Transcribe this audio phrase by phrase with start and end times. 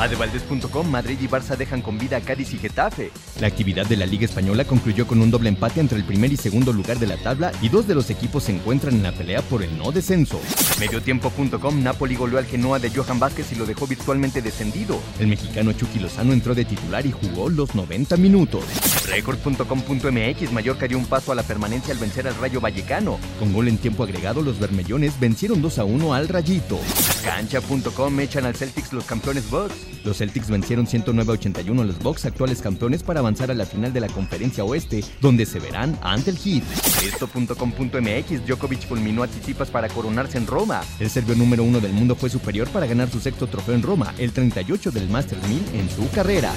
[0.00, 3.10] Adevaldez.com, Madrid y Barça dejan con vida a Cádiz y Getafe.
[3.38, 6.38] La actividad de la Liga Española concluyó con un doble empate entre el primer y
[6.38, 9.42] segundo lugar de la tabla y dos de los equipos se encuentran en la pelea
[9.42, 10.40] por el no descenso.
[10.78, 14.98] Mediotiempo.com, Napoli goleó al Genoa de Johan Vázquez y lo dejó virtualmente descendido.
[15.18, 18.64] El mexicano Chucky Lozano entró de titular y jugó los 90 minutos.
[19.06, 23.18] Record.com.mx, Mallorca dio un paso a la permanencia al vencer al Rayo Vallecano.
[23.38, 26.80] Con gol en tiempo agregado, los bermellones vencieron 2 a 1 al Rayito.
[27.22, 29.89] Cancha.com echan al Celtics los campeones Bucks.
[30.04, 33.66] Los Celtics vencieron 109 a 81 a los Bucks, actuales campeones, para avanzar a la
[33.66, 36.62] final de la Conferencia Oeste, donde se verán ante el Heat.
[37.04, 40.82] Esto.com.mx, Djokovic fulminó a Tsitsipas para coronarse en Roma.
[40.98, 44.14] El serbio número uno del mundo fue superior para ganar su sexto trofeo en Roma,
[44.18, 46.52] el 38 del Masters 1000 en su carrera.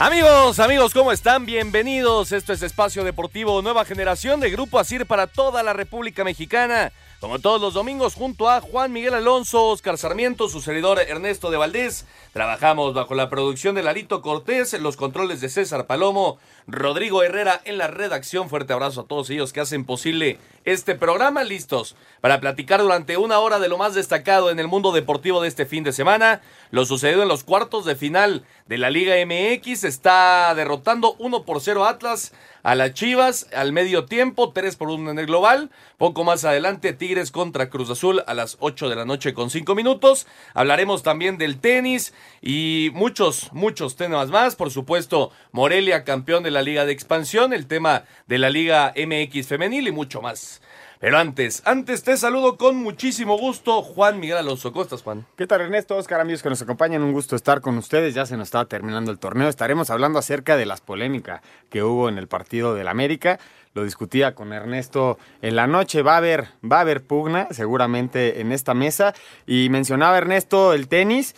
[0.00, 1.44] Amigos, amigos, ¿cómo están?
[1.44, 2.30] Bienvenidos.
[2.30, 6.92] Esto es Espacio Deportivo Nueva Generación de Grupo Asir para toda la República Mexicana.
[7.20, 11.56] Como todos los domingos, junto a Juan Miguel Alonso, Oscar Sarmiento, su servidor Ernesto de
[11.56, 16.38] Valdés, trabajamos bajo la producción de Larito Cortés, los controles de César Palomo,
[16.68, 18.48] Rodrigo Herrera en la redacción.
[18.48, 21.42] Fuerte abrazo a todos ellos que hacen posible este programa.
[21.42, 25.48] Listos para platicar durante una hora de lo más destacado en el mundo deportivo de
[25.48, 26.40] este fin de semana.
[26.70, 29.82] Lo sucedido en los cuartos de final de la Liga MX.
[29.82, 32.32] Está derrotando 1 por 0 Atlas
[32.68, 35.70] a las Chivas al medio tiempo, 3 por 1 en el global.
[35.96, 39.74] Poco más adelante, Tigres contra Cruz Azul a las 8 de la noche con 5
[39.74, 40.26] minutos.
[40.52, 44.54] Hablaremos también del tenis y muchos, muchos temas más.
[44.54, 49.46] Por supuesto, Morelia, campeón de la Liga de Expansión, el tema de la Liga MX
[49.46, 50.60] femenil y mucho más.
[51.00, 54.72] Pero antes, antes te saludo con muchísimo gusto, Juan Miguel Alonso.
[54.72, 55.26] ¿Cómo estás, Juan?
[55.36, 55.94] ¿Qué tal, Ernesto?
[55.94, 58.14] Oscar, amigos que nos acompañan, un gusto estar con ustedes.
[58.14, 59.48] Ya se nos estaba terminando el torneo.
[59.48, 63.38] Estaremos hablando acerca de las polémicas que hubo en el partido del América.
[63.74, 66.02] Lo discutía con Ernesto en la noche.
[66.02, 69.14] Va a haber, va a haber pugna, seguramente, en esta mesa.
[69.46, 71.36] Y mencionaba Ernesto el tenis.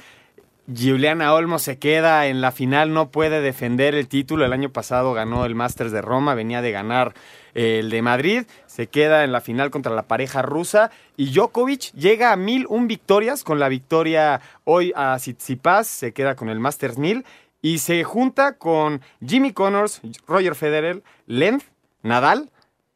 [0.73, 4.45] Giuliana Olmo se queda en la final, no puede defender el título.
[4.45, 7.15] El año pasado ganó el Masters de Roma, venía de ganar
[7.55, 11.93] eh, el de Madrid, se queda en la final contra la pareja rusa y Djokovic
[11.93, 16.61] llega a mil un victorias con la victoria hoy a Tsitsipas, se queda con el
[16.61, 17.25] Masters 1000
[17.63, 21.65] y se junta con Jimmy Connors, Roger Federer, Lenz,
[22.03, 22.51] Nadal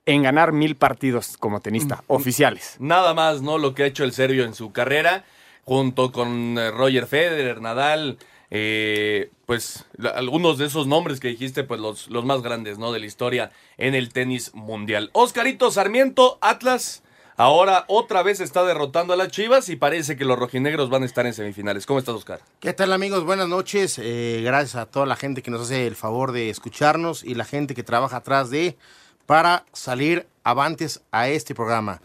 [0.07, 2.77] en ganar mil partidos como tenista Mm, oficiales.
[2.79, 3.59] Nada más, ¿no?
[3.59, 5.25] Lo que ha hecho el serbio en su carrera,
[5.65, 8.19] junto con eh, Roger Federer, Nadal,
[8.57, 9.85] eh, pues
[10.15, 12.93] algunos de esos nombres que dijiste, pues los, los más grandes, ¿no?
[12.93, 15.11] De la historia en el tenis mundial.
[15.13, 17.03] Oscarito Sarmiento, Atlas,
[17.37, 21.07] ahora otra vez está derrotando a las Chivas y parece que los rojinegros van a
[21.07, 21.85] estar en semifinales.
[21.85, 22.43] ¿Cómo estás, Oscar?
[22.61, 23.25] ¿Qué tal amigos?
[23.25, 23.99] Buenas noches.
[24.01, 27.45] Eh, gracias a toda la gente que nos hace el favor de escucharnos y la
[27.45, 28.77] gente que trabaja atrás de
[29.27, 32.01] para salir avantes a este programa.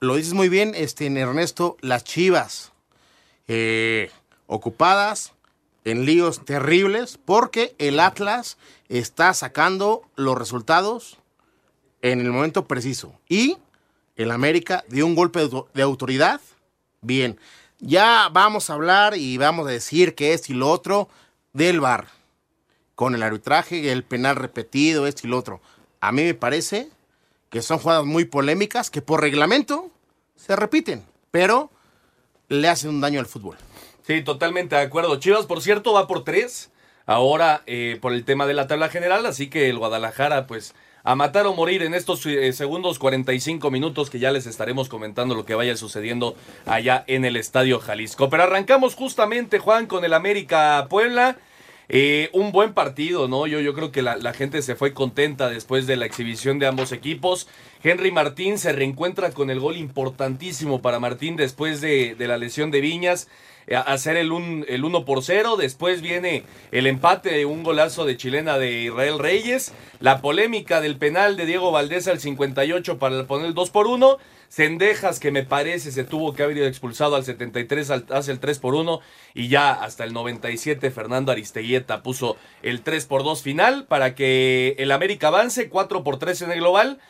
[0.00, 2.72] Lo dices muy bien, este, Ernesto, las chivas
[3.46, 4.10] eh,
[4.48, 5.35] ocupadas
[5.86, 8.58] en líos terribles porque el Atlas
[8.88, 11.18] está sacando los resultados
[12.02, 13.14] en el momento preciso.
[13.28, 13.56] Y
[14.16, 16.40] el América dio un golpe de auto- de autoridad.
[17.02, 17.38] Bien,
[17.78, 21.08] ya vamos a hablar y vamos a decir que esto y lo otro
[21.52, 22.08] del VAR.
[22.96, 25.60] Con el arbitraje, el penal repetido, esto y lo otro.
[26.00, 26.88] A mí me parece
[27.48, 29.90] que son jugadas muy polémicas que por reglamento
[30.34, 31.70] se repiten, pero
[32.48, 33.56] le hacen un daño al fútbol.
[34.06, 35.16] Sí, totalmente de acuerdo.
[35.16, 36.70] Chivas, por cierto, va por tres.
[37.06, 41.16] Ahora, eh, por el tema de la tabla general, así que el Guadalajara, pues, a
[41.16, 45.44] matar o morir en estos eh, segundos 45 minutos que ya les estaremos comentando lo
[45.44, 48.30] que vaya sucediendo allá en el Estadio Jalisco.
[48.30, 51.38] Pero arrancamos justamente, Juan, con el América Puebla.
[51.88, 53.46] Eh, un buen partido, ¿no?
[53.46, 56.90] Yo, yo creo que la, gente se fue contenta después de la exhibición de ambos
[56.92, 57.46] equipos.
[57.82, 62.70] Henry Martín se reencuentra con el gol importantísimo para Martín después de, de la lesión
[62.72, 63.28] de Viñas.
[63.68, 65.56] eh, Hacer el, un, el 1 por 0.
[65.56, 66.42] Después viene
[66.72, 69.72] el empate, un golazo de chilena de Israel Reyes.
[70.00, 74.18] La polémica del penal de Diego Valdés al 58 para poner el 2 por 1.
[74.56, 78.40] Cendejas, que me parece se tuvo que haber ido expulsado al 73, al- hace el
[78.40, 79.00] 3 por 1.
[79.34, 84.74] Y ya hasta el 97, Fernando Aristeguieta puso el 3 por 2 final para que
[84.78, 87.00] el América avance 4 por 3 en el global.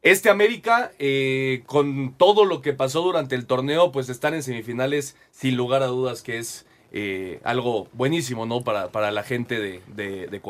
[0.00, 5.14] Este América, eh, con todo lo que pasó durante el torneo, pues estar en semifinales,
[5.32, 6.65] sin lugar a dudas que es
[6.98, 8.62] eh, algo buenísimo, ¿no?
[8.62, 10.40] Para, para la gente de, de.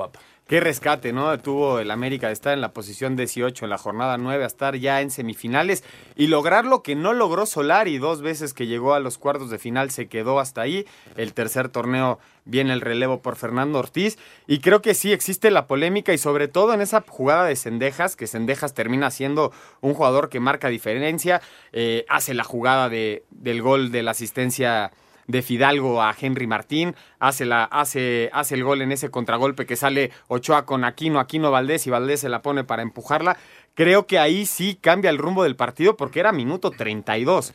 [0.46, 1.36] Qué rescate, ¿no?
[1.40, 4.76] Tuvo el América de estar en la posición 18 en la jornada 9 a estar
[4.76, 5.82] ya en semifinales
[6.14, 7.98] y lograr lo que no logró Solari.
[7.98, 10.86] Dos veces que llegó a los cuartos de final se quedó hasta ahí.
[11.16, 14.16] El tercer torneo viene el relevo por Fernando Ortiz.
[14.46, 18.14] Y creo que sí existe la polémica y sobre todo en esa jugada de Cendejas,
[18.14, 19.50] que Cendejas termina siendo
[19.80, 21.42] un jugador que marca diferencia.
[21.72, 24.92] Eh, hace la jugada de, del gol de la asistencia
[25.26, 29.76] de Fidalgo a Henry Martín, hace, la, hace, hace el gol en ese contragolpe que
[29.76, 33.36] sale Ochoa con Aquino, Aquino Valdés y Valdés se la pone para empujarla.
[33.74, 37.54] Creo que ahí sí cambia el rumbo del partido porque era minuto 32.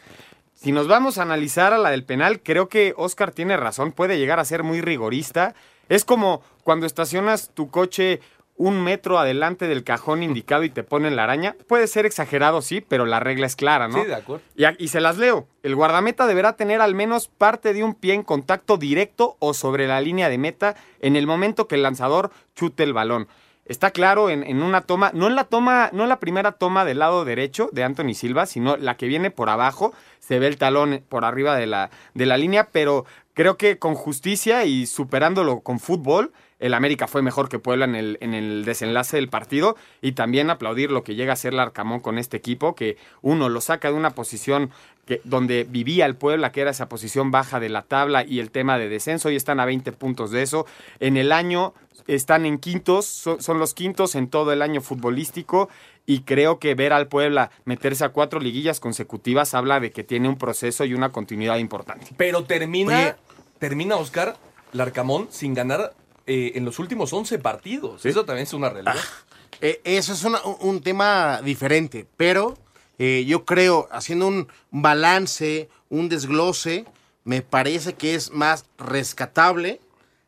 [0.53, 4.19] Si nos vamos a analizar a la del penal, creo que Oscar tiene razón, puede
[4.19, 5.55] llegar a ser muy rigorista.
[5.89, 8.19] Es como cuando estacionas tu coche
[8.61, 11.55] un metro adelante del cajón indicado y te ponen la araña.
[11.67, 14.01] Puede ser exagerado, sí, pero la regla es clara, ¿no?
[14.01, 14.43] Sí, de acuerdo.
[14.55, 15.47] Y, y, se las leo.
[15.63, 19.87] El guardameta deberá tener al menos parte de un pie en contacto directo o sobre
[19.87, 23.27] la línea de meta en el momento que el lanzador chute el balón.
[23.65, 26.83] Está claro en, en, una toma, no en la toma, no en la primera toma
[26.83, 30.57] del lado derecho de Anthony Silva, sino la que viene por abajo, se ve el
[30.57, 35.61] talón por arriba de la, de la línea, pero creo que con justicia y superándolo
[35.61, 39.75] con fútbol, el América fue mejor que Puebla en el, en el desenlace del partido
[40.01, 43.61] y también aplaudir lo que llega a ser Larcamón con este equipo, que uno lo
[43.61, 44.69] saca de una posición
[45.05, 48.51] que, donde vivía el Puebla, que era esa posición baja de la tabla y el
[48.51, 50.67] tema de descenso, y están a 20 puntos de eso.
[50.99, 51.73] En el año
[52.05, 55.67] están en quintos, son, son los quintos en todo el año futbolístico
[56.05, 60.29] y creo que ver al Puebla meterse a cuatro liguillas consecutivas habla de que tiene
[60.29, 62.07] un proceso y una continuidad importante.
[62.17, 63.15] Pero termina, Oye.
[63.57, 64.37] termina Oscar
[64.73, 65.93] Larcamón sin ganar
[66.25, 68.01] eh, en los últimos 11 partidos.
[68.01, 68.09] ¿Sí?
[68.09, 68.95] Eso también es una realidad.
[68.97, 72.57] Ah, eh, eso es una, un tema diferente, pero
[73.03, 76.85] eh, yo creo, haciendo un balance, un desglose,
[77.23, 79.79] me parece que es más rescatable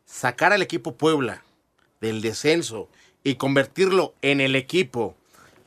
[0.06, 1.44] sacar al equipo Puebla
[2.01, 2.89] del descenso
[3.24, 5.16] y convertirlo en el equipo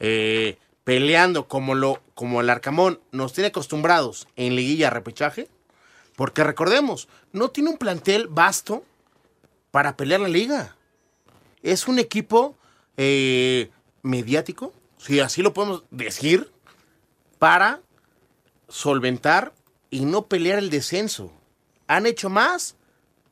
[0.00, 5.48] eh, peleando como, lo, como el Arcamón nos tiene acostumbrados en liguilla repechaje,
[6.14, 8.84] porque recordemos, no tiene un plantel vasto
[9.76, 10.74] para pelear la liga.
[11.62, 12.56] Es un equipo
[12.96, 13.68] eh,
[14.00, 16.50] mediático, si así lo podemos decir,
[17.38, 17.82] para
[18.68, 19.52] solventar
[19.90, 21.30] y no pelear el descenso.
[21.88, 22.76] Han hecho más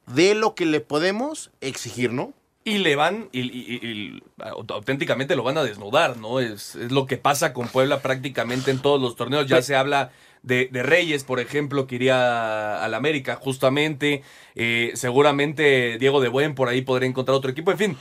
[0.06, 2.35] de lo que le podemos exigir, ¿no?
[2.62, 4.23] Y le van, y, y, y,
[4.69, 6.40] auténticamente lo van a desnudar, ¿no?
[6.40, 9.47] Es, es, lo que pasa con Puebla prácticamente en todos los torneos.
[9.47, 10.12] Ya se habla
[10.44, 14.23] de, de Reyes, por ejemplo, que iría al América, justamente.
[14.55, 17.73] Eh, seguramente Diego de Buen por ahí podría encontrar otro equipo.
[17.73, 17.96] En fin,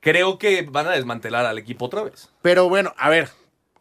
[0.00, 2.30] creo que van a desmantelar al equipo otra vez.
[2.42, 3.30] Pero bueno, a ver,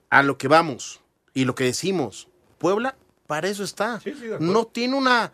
[0.09, 1.01] a lo que vamos
[1.33, 2.29] y lo que decimos.
[2.59, 2.95] Puebla,
[3.27, 3.99] para eso está.
[3.99, 5.33] Sí, sí, no tiene una,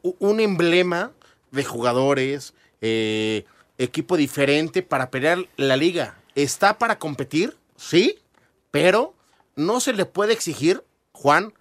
[0.00, 1.12] un emblema
[1.52, 2.54] de jugadores.
[2.80, 3.44] Eh,
[3.78, 6.18] equipo diferente para pelear la liga.
[6.34, 8.18] Está para competir, sí,
[8.70, 9.14] pero
[9.54, 11.54] no se le puede exigir, Juan,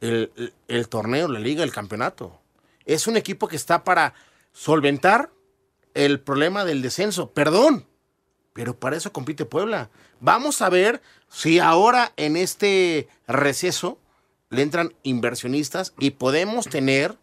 [0.00, 2.40] el, torneo, la liga, el campeonato.
[2.84, 4.14] Es un equipo que está para
[4.52, 5.30] solventar
[5.94, 7.30] el problema del descenso.
[7.32, 7.86] Perdón,
[8.52, 9.90] pero para eso compite Puebla.
[10.20, 13.98] Vamos a ver si ahora en este receso
[14.50, 17.16] le entran inversionistas y podemos tener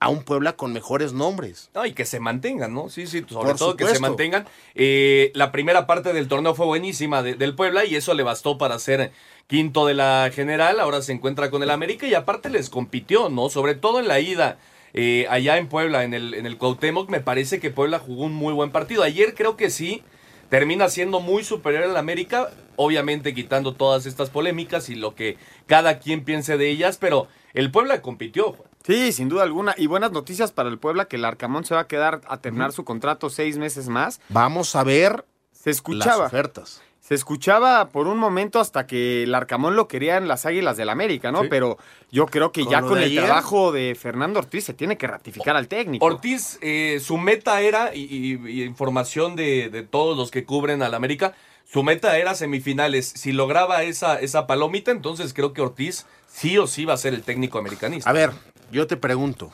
[0.00, 1.70] a un Puebla con mejores nombres.
[1.74, 2.88] No, y que se mantengan, ¿no?
[2.88, 3.76] Sí, sí, sobre Por todo supuesto.
[3.76, 4.46] que se mantengan.
[4.74, 8.58] Eh, la primera parte del torneo fue buenísima de, del Puebla y eso le bastó
[8.58, 9.12] para ser
[9.48, 10.78] quinto de la general.
[10.78, 13.48] Ahora se encuentra con el América y aparte les compitió, ¿no?
[13.48, 14.58] Sobre todo en la ida.
[14.94, 18.32] Eh, allá en Puebla, en el, en el Cuauhtémoc, me parece que Puebla jugó un
[18.34, 19.02] muy buen partido.
[19.02, 20.02] Ayer creo que sí,
[20.48, 25.98] termina siendo muy superior al América, obviamente quitando todas estas polémicas y lo que cada
[25.98, 28.56] quien piense de ellas, pero el Puebla compitió.
[28.88, 29.74] Sí, sin duda alguna.
[29.76, 32.70] Y buenas noticias para el Puebla, que el Arcamón se va a quedar a terminar
[32.70, 32.76] uh -huh.
[32.76, 34.18] su contrato seis meses más.
[34.30, 36.80] Vamos a ver se escuchaba, las ofertas.
[36.98, 40.88] Se escuchaba por un momento hasta que el Arcamón lo quería en las Águilas del
[40.88, 41.42] América, ¿no?
[41.42, 41.48] Sí.
[41.50, 41.76] Pero
[42.10, 45.06] yo creo que con ya con el ayer, trabajo de Fernando Ortiz se tiene que
[45.06, 46.06] ratificar al técnico.
[46.06, 50.82] Ortiz, eh, su meta era, y, y, y información de, de, todos los que cubren
[50.82, 51.34] al América,
[51.70, 53.06] su meta era semifinales.
[53.06, 57.12] Si lograba esa, esa palomita, entonces creo que Ortiz sí o sí va a ser
[57.12, 58.08] el técnico americanista.
[58.08, 58.32] A ver,
[58.70, 59.52] yo te pregunto,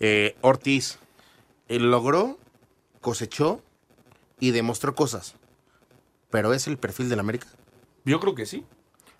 [0.00, 0.98] eh, Ortiz,
[1.68, 2.38] él logró,
[3.00, 3.62] cosechó
[4.40, 5.34] y demostró cosas,
[6.30, 7.46] pero ¿es el perfil del América?
[8.04, 8.64] Yo creo que sí.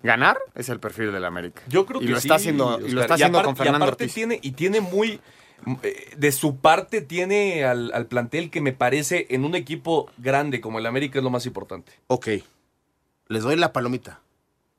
[0.03, 1.63] Ganar es el perfil del América.
[1.69, 2.29] Yo creo y que lo sí.
[2.29, 4.15] Está haciendo, y lo está haciendo aparte, con Fernando y aparte Ortiz.
[4.15, 5.21] Tiene, y tiene muy...
[5.83, 10.61] eh, De su parte tiene al, al plantel que me parece en un equipo grande
[10.61, 11.93] como el América es lo más importante.
[12.07, 12.29] Ok,
[13.27, 14.21] les doy la palomita,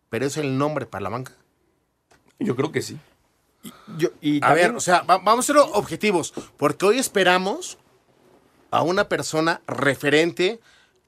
[0.09, 1.33] pero ¿es el nombre para la banca?
[2.39, 2.97] Yo creo que sí.
[3.97, 7.77] Yo- y A ver, o sea, va- vamos a ser objetivos, porque hoy esperamos
[8.71, 10.59] a una persona referente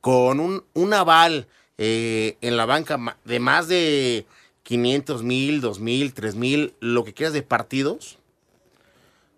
[0.01, 4.25] con un, un aval eh, en la banca de más de
[4.63, 8.17] 500 mil, 2 mil, 3 mil, lo que quieras de partidos,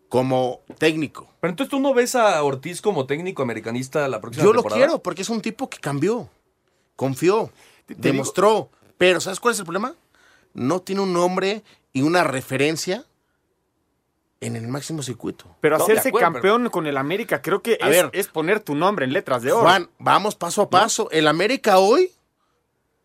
[0.10, 1.28] como técnico.
[1.40, 5.00] Pero entonces tú no ves a Ortiz como técnico americanista la próxima Yo lo quiero
[5.02, 6.30] porque es un tipo que cambió,
[6.96, 7.52] confió,
[7.86, 8.70] Te- te demostró.
[8.98, 9.96] Pero ¿sabes cuál es el problema?
[10.54, 11.64] No tiene un nombre
[11.94, 13.06] y una referencia
[14.42, 15.56] en el máximo circuito.
[15.62, 18.10] Pero No, hacerse acuerdo, campeón con el América creo que es, ver.
[18.14, 19.62] es poner tu nombre en letras de oro.
[19.62, 21.10] Juan, vamos paso a paso.
[21.12, 22.12] El América hoy,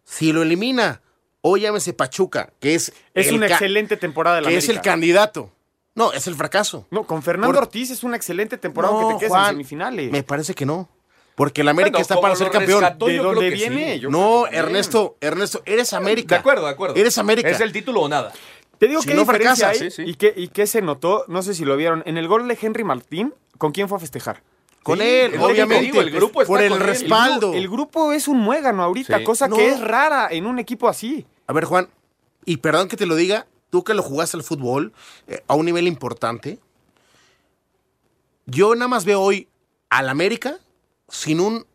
[0.04, 1.00] si lo elimina,
[1.40, 4.72] hoy llámese Pachuca, que es, es una excelente temporada de la que América.
[4.72, 5.52] es el candidato.
[5.94, 6.86] No, es el fracaso.
[6.90, 9.50] No, con Fernando Por- Ortiz es una excelente temporada No, aunque te quedes Juan, en
[9.50, 10.10] semifinales.
[10.12, 10.88] Me parece que no.
[11.34, 12.80] Porque el América Bueno, está para ser campeón.
[12.80, 13.98] rescató, ¿De dónde que viene?
[14.00, 14.06] sí.
[14.08, 14.56] No, que.
[14.56, 16.34] Ernesto, Ernesto, eres América.
[16.36, 16.96] De acuerdo, de acuerdo.
[16.96, 17.48] Eres América.
[17.48, 18.32] Es el título o nada.
[18.78, 20.10] Te digo Si que no diferencia fracasa, hay sí, sí.
[20.10, 22.58] y qué y qué se notó, no sé si lo vieron, en el gol de
[22.60, 24.42] Henry Martín, ¿con quién fue a festejar?
[24.84, 25.84] Con Sí, él, obviamente.
[25.84, 26.86] digo, el grupo está por el con él.
[26.86, 27.52] respaldo.
[27.54, 29.24] El grupo es un muégano ahorita, Sí.
[29.24, 29.56] cosa No.
[29.56, 31.26] que es rara en un equipo así.
[31.46, 31.88] A ver, Juan,
[32.44, 34.92] y perdón que te lo diga, tú que lo jugaste al fútbol
[35.26, 36.58] eh, a un nivel importante,
[38.46, 39.48] yo nada más veo hoy
[39.90, 40.58] al América
[41.08, 41.66] sin un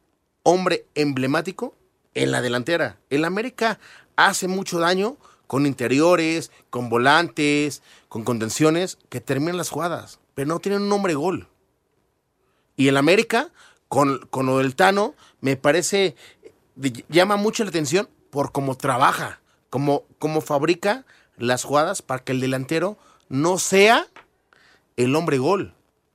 [0.43, 1.75] hombre emblemático
[2.13, 2.97] en la delantera.
[3.09, 3.79] El América
[4.15, 10.59] hace mucho daño con interiores, con volantes, con contenciones que terminan las jugadas, pero no
[10.59, 11.47] tienen un hombre gol.
[12.75, 13.51] Y el América,
[13.87, 16.15] con, con lo del Tano, me parece,
[17.09, 21.05] llama mucho la atención por cómo trabaja, cómo, cómo fabrica
[21.37, 22.97] las jugadas para que el delantero
[23.29, 24.07] no sea
[24.97, 25.73] el hombre gol.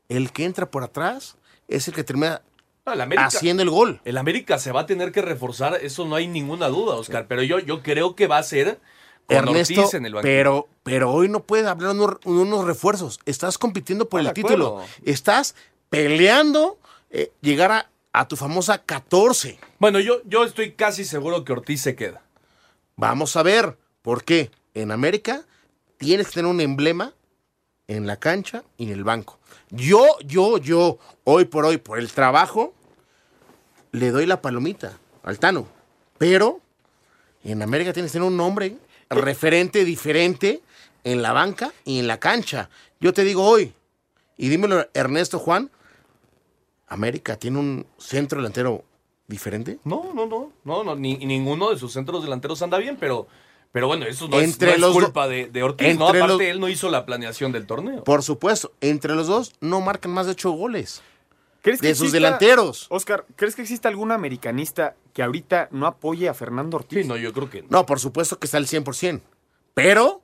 [0.08, 1.36] El que entra por atrás
[1.68, 2.42] es el que termina
[2.86, 4.00] No, el América, haciendo el gol.
[4.04, 7.26] el América se va a tener que reforzar, eso no hay ninguna duda, Oscar.
[7.28, 8.80] Pero yo, yo creo que va a ser
[9.28, 13.20] Ernesto, Ortiz en el pero, pero hoy no puedes hablar de unos, unos refuerzos.
[13.26, 14.68] Estás compitiendo por Ah, el título.
[14.78, 14.88] acuerdo.
[15.04, 15.54] Estás
[15.90, 16.78] peleando
[17.10, 19.58] eh, llegar a, a tu famosa 14.
[19.78, 22.22] Bueno, yo, yo estoy casi seguro que Ortiz se queda.
[22.96, 24.50] Vamos a ver por qué.
[24.74, 25.42] En América
[25.98, 27.12] tienes que tener un emblema
[27.86, 29.38] en la cancha y en el banco.
[29.70, 32.74] Yo, yo, yo, hoy por hoy, por el trabajo,
[33.92, 35.66] le doy la palomita al Tano.
[36.18, 36.60] Pero
[37.44, 38.76] en América tienes que tener un nombre
[39.10, 40.60] referente diferente
[41.04, 42.68] en la banca y en la cancha.
[43.00, 43.72] Yo te digo hoy,
[44.36, 45.70] y dímelo Ernesto Juan,
[46.86, 48.84] América tiene un centro delantero
[49.26, 49.78] diferente.
[49.84, 53.28] No, no, no, no, no ni, ninguno de sus centros delanteros anda bien, pero,
[53.72, 56.08] pero bueno, eso no, Entre es, no los es do- culpa de, de Ortiz, ¿no?
[56.08, 58.04] Aparte, los- él no hizo la planeación del torneo.
[58.04, 61.02] Por supuesto, entre los dos no marcan más de ocho goles.
[61.62, 62.86] ¿Crees De sus exista- delanteros.
[62.90, 67.02] Oscar, ¿crees que existe algún americanista que ahorita no apoye a Fernando Ortiz?
[67.02, 67.68] Sí, no, yo creo que no.
[67.70, 69.20] No, por supuesto que está al 100%.
[69.74, 70.22] Pero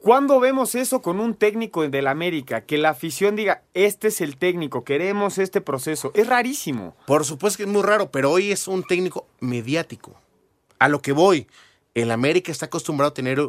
[0.00, 2.60] ¿Cuándo vemos eso con un técnico del América?
[2.64, 6.12] Que la afición diga, este es el técnico, queremos este proceso.
[6.14, 6.94] Es rarísimo.
[7.04, 10.14] Por supuesto que es muy raro, pero hoy es un técnico mediático.
[10.78, 11.48] A lo que voy,
[11.94, 13.40] el América está acostumbrado a tener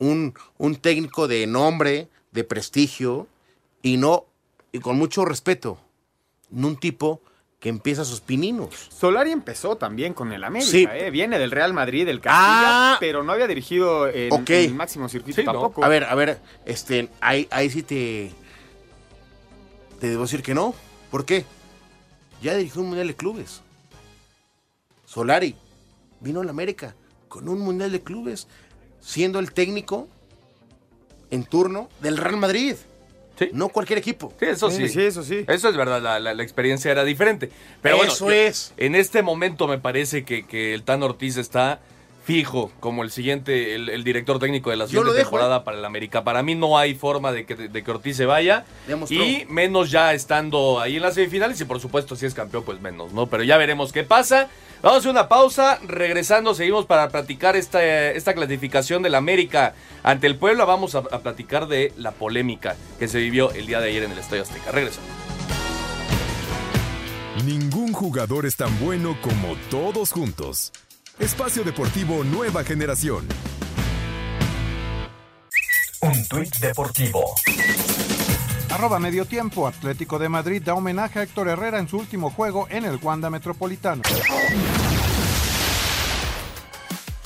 [0.00, 3.28] un, un técnico de nombre, de prestigio,
[3.80, 4.26] y no,
[4.72, 5.78] y con mucho respeto,
[6.52, 7.20] un tipo
[7.58, 8.88] que empieza sus pininos.
[8.90, 10.86] Solari empezó también con el América, Sí.
[10.90, 11.10] ¿eh?
[11.10, 12.96] Viene del Real Madrid, del Castilla, Ah.
[12.98, 15.52] pero no había dirigido en, el máximo circuito Sí, ¿no?
[15.52, 15.84] tampoco.
[15.84, 18.32] A ver, a ver, este, ahí, ahí sí te,
[20.00, 20.74] te debo decir que no.
[21.10, 21.44] ¿Por qué?
[22.42, 23.62] Ya dirigió un mundial de clubes.
[25.06, 25.54] Solari
[26.20, 26.96] vino a la América
[27.28, 28.48] con un mundial de clubes,
[29.00, 30.08] siendo el técnico
[31.30, 32.74] en turno del Real Madrid.
[33.46, 33.50] Sí.
[33.52, 34.32] No cualquier equipo.
[34.38, 34.88] Sí, eso sí.
[34.88, 35.44] Sí, sí, eso sí.
[35.48, 37.50] Eso es verdad, la, la- la experiencia era diferente.
[37.80, 38.72] Pero Eso es.
[38.76, 41.80] En este momento me parece que, que el Tan Ortiz está
[42.24, 45.84] fijo como el siguiente, el, el director técnico de la siguiente dejo, temporada para el
[45.84, 46.22] América.
[46.22, 48.64] Para mí no hay forma de que, de que Ortiz se vaya.
[48.86, 49.24] Demostró.
[49.24, 51.60] Y menos ya estando ahí en las semifinales.
[51.60, 53.26] Y por supuesto, si es campeón, pues menos, ¿no?
[53.26, 54.48] Pero ya veremos qué pasa.
[54.82, 55.78] Vamos a hacer una pausa.
[55.86, 60.64] Regresando, seguimos para platicar esta, esta clasificación del América ante el Puebla.
[60.64, 64.12] Vamos a, a platicar de la polémica que se vivió el día de ayer en
[64.12, 64.72] el Estadio Azteca.
[64.72, 65.08] Regresamos.
[67.44, 70.72] Ningún jugador es tan bueno como todos juntos.
[71.18, 73.26] Espacio Deportivo Nueva Generación.
[76.00, 77.36] Un tuit deportivo.
[78.72, 79.66] Arroba medio tiempo.
[79.66, 83.28] Atlético de Madrid da homenaje a Héctor Herrera en su último juego en el Wanda
[83.28, 84.02] Metropolitano.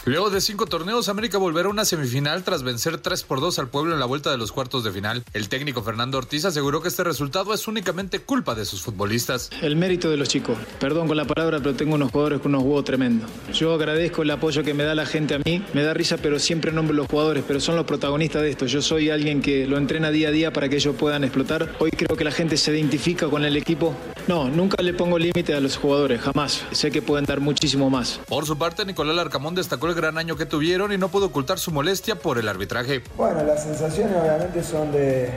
[0.07, 3.69] Luego de cinco torneos, América volverá a una semifinal tras vencer 3 por 2 al
[3.69, 5.25] pueblo en la vuelta de los cuartos de final.
[5.33, 9.51] El técnico Fernando Ortiz aseguró que este resultado es únicamente culpa de sus futbolistas.
[9.63, 10.57] El mérito de los chicos.
[10.79, 13.29] Perdón con la palabra, pero tengo unos jugadores con unos huevos tremendos.
[13.53, 15.65] Yo agradezco el apoyo que me da la gente a mí.
[15.75, 18.67] Me da risa, pero siempre nombro los jugadores, pero son los protagonistas de esto.
[18.67, 21.75] Yo soy alguien que lo entrena día a día para que ellos puedan explotar.
[21.81, 23.97] Hoy creo que la gente se identifica con el equipo.
[24.29, 26.65] No, nunca le pongo límite a los jugadores, jamás.
[26.71, 28.21] Sé que pueden dar muchísimo más.
[28.29, 31.59] Por su parte, Nicolás Larcamón destacó el gran año que tuvieron y no pudo ocultar
[31.59, 33.03] su molestia por el arbitraje.
[33.17, 35.31] Bueno, las sensaciones obviamente son de,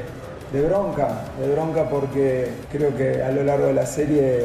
[0.52, 4.44] bronca, de bronca porque creo que a lo largo de la serie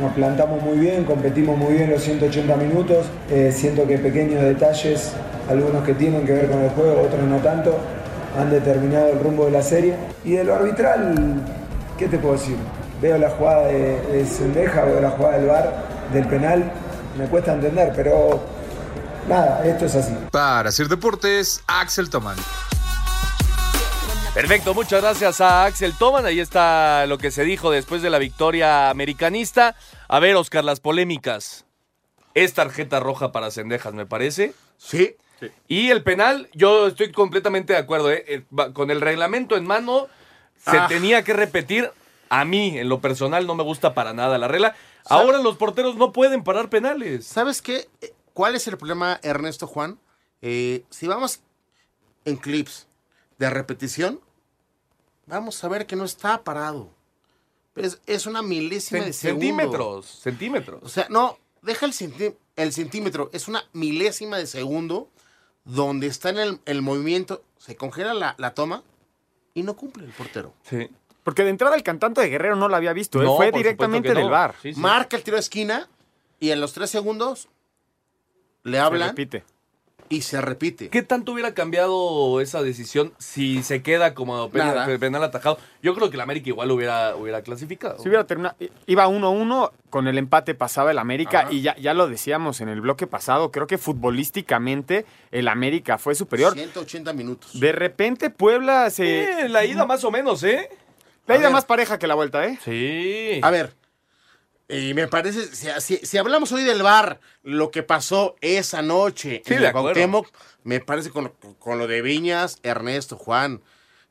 [0.00, 5.12] nos plantamos muy bien, competimos muy bien los 180 minutos, eh, siento que pequeños detalles,
[5.50, 7.76] algunos que tienen que ver con el juego, otros no tanto,
[8.38, 9.94] han determinado el rumbo de la serie.
[10.24, 11.42] Y de lo arbitral,
[11.98, 12.56] ¿qué te puedo decir?
[13.00, 15.74] Veo la jugada de, de Sendeja, veo la jugada del VAR,
[16.12, 16.70] del penal,
[17.18, 18.55] me cuesta entender, pero
[19.28, 20.14] nada, esto es así.
[20.30, 22.36] Para hacer deportes, Axel Tomán.
[24.34, 26.26] Perfecto, muchas gracias a Axel Toman.
[26.26, 29.74] Ahí está lo que se dijo después de la victoria americanista.
[30.08, 31.64] A ver, Oscar, las polémicas.
[32.34, 34.52] Es tarjeta roja para Cendejas, me parece.
[34.76, 35.16] Sí.
[35.68, 38.10] Y el penal, yo estoy completamente de acuerdo.
[38.12, 38.44] ¿eh?
[38.74, 40.06] Con el reglamento en mano,
[40.62, 40.86] se Ah.
[40.86, 41.90] tenía que repetir.
[42.28, 44.74] A mí, en lo personal, no me gusta para nada la regla.
[45.08, 47.24] Ahora los porteros no pueden parar penales.
[47.26, 47.88] ¿Sabes qué?
[48.36, 49.98] ¿Cuál es el problema, Ernesto Juan?
[50.42, 51.40] Eh, si vamos
[52.26, 52.86] en clips
[53.38, 54.20] de repetición,
[55.24, 56.90] vamos a ver que no está parado.
[57.76, 59.40] Es, es una milésima de segundo.
[59.40, 60.82] centímetros, centímetros.
[60.82, 61.94] O sea, no, deja el,
[62.56, 63.30] el centímetro.
[63.32, 65.08] Es una milésima de segundo
[65.64, 68.82] donde está en el, el movimiento, se congela la, la toma
[69.54, 70.52] y no cumple el portero.
[70.68, 70.90] Sí.
[71.24, 73.24] Porque de entrada el cantante de Guerrero no lo había visto, ¿eh?
[73.24, 74.28] No, fue directamente del no.
[74.28, 74.56] bar.
[74.60, 74.78] Sí, sí.
[74.78, 75.88] Marca el tiro de esquina
[76.38, 77.48] y en los tres segundos
[78.66, 79.44] le Se hablan repite.
[80.08, 80.88] y se repite.
[80.88, 85.58] ¿Qué tanto hubiera cambiado esa decisión si se queda como penal, atajado?
[85.82, 87.98] Yo creo que el América igual hubiera, hubiera clasificado.
[88.00, 88.54] Si hubiera terminado,
[88.86, 91.52] iba 1-1, con el empate pasaba el América Ajá.
[91.52, 96.14] y ya, ya lo decíamos en el bloque pasado, creo que futbolísticamente el América fue
[96.14, 96.52] superior.
[96.54, 97.58] 180 minutos.
[97.58, 99.24] De repente Puebla se...
[99.44, 100.68] Eh, la ida más o menos, ¿eh?
[101.26, 101.52] La A ida ver.
[101.52, 102.58] más pareja que la vuelta, ¿eh?
[102.64, 103.40] Sí.
[103.42, 103.72] A ver,
[104.68, 105.46] y me parece,
[105.80, 109.72] si, si- hablamos hoy del bar, lo que pasó esa noche Sí, en el.
[109.72, 110.28] Cuauhtémoc,
[110.64, 113.62] me parece con, lo- con lo de Viñas, Ernesto, Juan.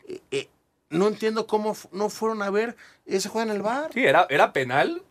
[0.08, 0.50] eh, eh,
[0.90, 3.90] no entiendo cómo no fueron a ver ese juego en el bar.
[3.94, 5.02] Sí, era, era penal.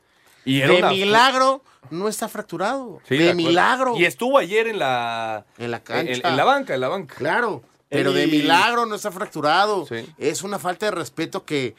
[0.46, 3.00] Y era de una- milagro no está fracturado.
[3.08, 3.96] Sí, de, milagro.
[3.98, 6.12] Y estuvo ayer en la, En la cancha.
[6.12, 7.14] en, en la banca, en la banca.
[7.16, 9.86] Claro, pero de milagro no está fracturado.
[9.86, 10.06] Sí.
[10.16, 11.74] Es una falta de respeto que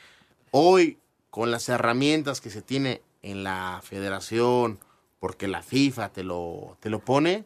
[0.52, 1.00] hoy,
[1.32, 4.80] con las herramientas que se tiene en la federación,
[5.20, 7.46] porque la FIFA te lo, te lo pone,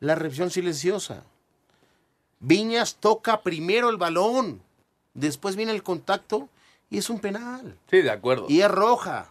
[0.00, 1.24] la revisión silenciosa.
[2.40, 4.60] Viñas toca primero el balón,
[5.14, 6.48] después viene el contacto
[6.90, 7.78] y es un penal.
[7.90, 8.46] Sí, de acuerdo.
[8.48, 9.28] Y es roja.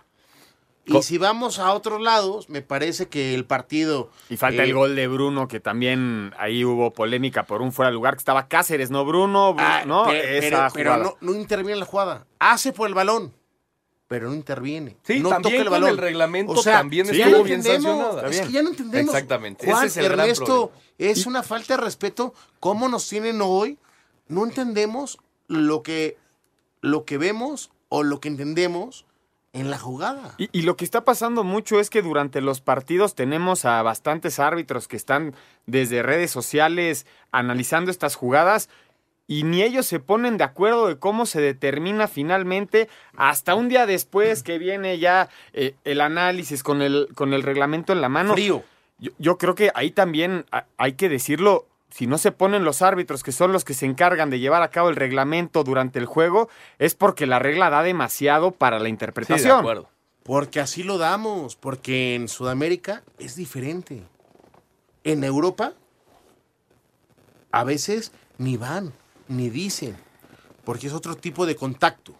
[0.85, 4.09] Y si vamos a otros lados, me parece que el partido...
[4.29, 7.87] Y falta eh, el gol de Bruno, que también ahí hubo polémica por un fuera
[7.89, 11.03] de lugar, que estaba Cáceres, no Bruno, Bru- Ah, no, pero, esa pero- pero jugada.
[11.21, 12.25] no, no interviene en la jugada.
[12.39, 13.33] Hace por el balón,
[14.13, 14.95] pero no interviene.
[15.01, 15.89] Sí, no también toca el con balón.
[15.89, 18.29] el reglamento O sea, también ya estuvo no bien entendemos, sancionada.
[18.29, 19.11] Es que ya no entendemos.
[19.11, 22.35] Exactamente, Juan, ese es el gran Ernesto, es una falta de respeto.
[22.59, 23.79] ¿Cómo nos tienen hoy?
[24.27, 26.19] No entendemos lo que,
[26.81, 29.07] lo que vemos o lo que entendemos
[29.51, 30.35] en la jugada.
[30.37, 34.37] Y, y lo que está pasando mucho es que durante los partidos tenemos a bastantes
[34.37, 35.33] árbitros que están
[35.65, 38.69] desde redes sociales analizando estas jugadas
[39.27, 43.85] y ni ellos se ponen de acuerdo de cómo se determina finalmente hasta un día
[43.85, 48.33] después que viene ya eh, el análisis con el, con el reglamento en la mano.
[48.33, 48.63] Frío.
[48.99, 51.67] Yo, yo creo que ahí también ha- hay que decirlo.
[51.89, 54.69] Si no se ponen los árbitros, que son los que se encargan de llevar a
[54.71, 58.85] cabo el reglamento durante el juego, es porque la regla da demasiado para la Sí,
[58.85, 59.59] de interpretación.
[59.59, 59.89] acuerdo.
[60.23, 64.01] Porque así lo damos, porque en Sudamérica es diferente.
[65.03, 65.73] En Europa,
[67.51, 68.93] a veces ni van,
[69.35, 69.95] ni dicen,
[70.63, 72.13] porque es otro tipo de contacto.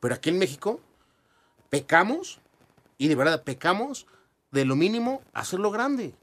[0.00, 0.80] Pero aquí en México,
[1.70, 2.40] pecamos,
[2.98, 4.06] y de verdad pecamos,
[4.50, 6.14] de lo mínimo hacerlo grande.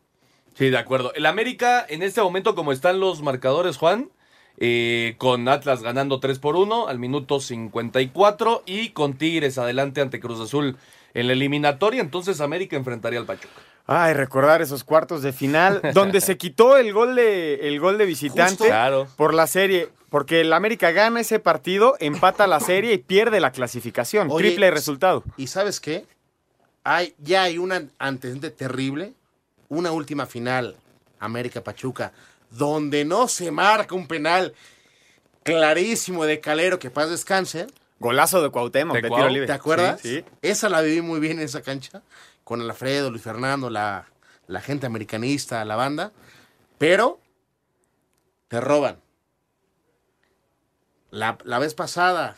[0.56, 1.14] Sí, de acuerdo.
[1.14, 4.12] El América, en este momento, como están los marcadores, Juan,
[4.58, 10.20] eh, con Atlas ganando 3 por 1 al minuto 54 y con Tigres adelante ante
[10.20, 10.78] Cruz Azul
[11.14, 13.62] en la eliminatoria, entonces América enfrentaría al Pachuca.
[13.92, 18.06] Ay, recordar esos cuartos de final donde se quitó el gol de el gol de
[18.06, 19.08] visitante Justo.
[19.16, 23.52] Por la serie, porque el América gana ese partido, empata la serie y pierde la
[23.52, 25.24] clasificación, Oye, triple resultado.
[25.38, 26.06] ¿Y sabes qué?
[26.84, 29.14] Hay, ya hay un an- antecedente terrible,
[29.70, 30.76] una última final
[31.20, 32.12] América Pachuca,
[32.52, 34.54] donde no se marca un penal
[35.44, 37.68] clarísimo de Calero, que paz descanse.
[38.00, 39.22] Golazo de Cuauhtémoc, De de, Cuau.
[39.22, 39.48] tiro libre.
[39.48, 40.00] ¿Te acuerdas?
[40.02, 40.26] Sí, sí.
[40.42, 42.02] Esa la viví muy bien en esa cancha,
[42.50, 44.08] con Alfredo, Luis Fernando, la,
[44.48, 46.12] la gente americanista, la banda.
[46.80, 47.20] Pero
[48.48, 48.98] te roban.
[51.12, 52.36] La, la vez pasada,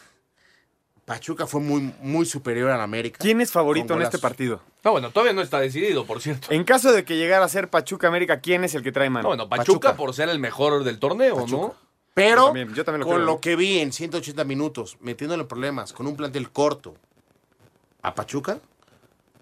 [1.05, 3.19] Pachuca fue muy, muy superior al América.
[3.21, 4.61] ¿Quién es favorito en este partido?
[4.83, 6.47] No, bueno, todavía no está decidido, por cierto.
[6.51, 9.23] En caso de que llegara a ser Pachuca América, ¿quién es el que trae mano?
[9.23, 9.95] No, bueno, Pachuca, Pachuca.
[9.95, 11.73] por ser el mejor del torneo, ¿no?
[12.13, 15.45] Pero Yo también- yo también lo con creo, lo que vi en 180 minutos, metiéndole
[15.45, 16.95] problemas, con un plantel corto
[18.01, 18.59] a Pachuca,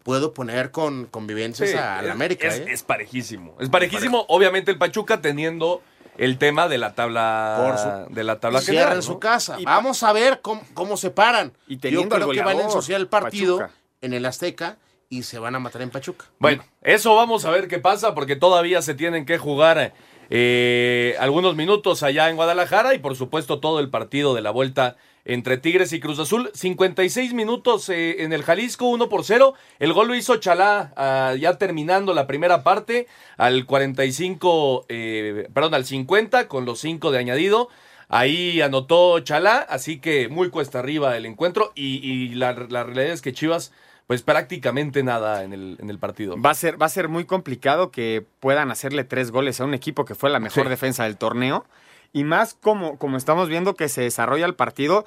[0.09, 2.47] puedo poner con convivencias Sí, a la es- América.
[2.47, 2.65] Es, ¿eh?
[2.69, 3.55] es parejísimo.
[3.59, 5.83] Es parejísimo, obviamente, el Pachuca teniendo
[6.17, 8.59] el tema de la tabla Por su- de la tabla
[8.95, 9.19] en su ¿no?
[9.19, 9.59] casa.
[9.59, 11.53] Y- Vamos a ver cómo, cómo se paran.
[11.67, 13.75] Y Yo creo que van a ensuciar el partido Pachuca.
[14.01, 14.77] en el Azteca
[15.09, 16.25] y se van a matar en Pachuca.
[16.39, 19.93] Bueno, eso vamos a ver qué pasa porque todavía se tienen que jugar
[20.31, 24.95] eh, algunos minutos allá en Guadalajara y por supuesto todo el partido de la vuelta
[25.25, 26.49] entre Tigres y Cruz Azul.
[26.53, 29.53] 56 minutos eh, en el Jalisco, 1 por 0.
[29.79, 35.73] El gol lo hizo Chalá ah, ya terminando la primera parte al 45, eh, perdón,
[35.73, 37.69] al 50 con los 5 de añadido.
[38.07, 43.11] Ahí anotó Chalá, así que muy cuesta arriba el encuentro y, y la, la realidad
[43.13, 43.71] es que Chivas
[44.07, 46.35] pues prácticamente nada en el, en el partido.
[46.41, 49.75] Va a, ser, va a ser muy complicado que puedan hacerle tres goles a un
[49.75, 50.69] equipo que fue la mejor Sí.
[50.71, 51.67] defensa del torneo.
[52.13, 55.05] Y más como, como estamos viendo que se desarrolla el partido,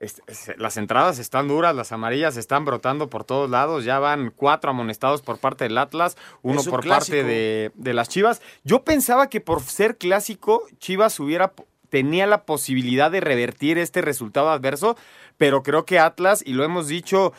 [0.00, 3.84] es- es- las entradas están duras, las amarillas están brotando por todos lados.
[3.84, 7.16] Ya van cuatro amonestados por parte del Atlas, uno un por clásico.
[7.16, 8.42] parte de, de las Chivas.
[8.64, 11.52] Yo pensaba que por ser clásico, Chivas hubiera
[11.88, 14.96] tenía la posibilidad de revertir este resultado adverso,
[15.38, 17.32] pero creo que Atlas, y lo hemos dicho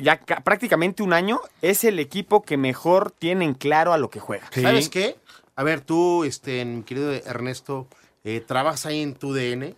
[0.00, 4.10] ya ca- prácticamente un año, es el equipo que mejor tiene en claro a lo
[4.10, 4.50] que juega.
[4.52, 5.16] ¿Sabes qué?
[5.54, 7.86] A ver, tú, este, mi querido Ernesto,
[8.24, 9.74] eh, trabajas ahí en tu DN.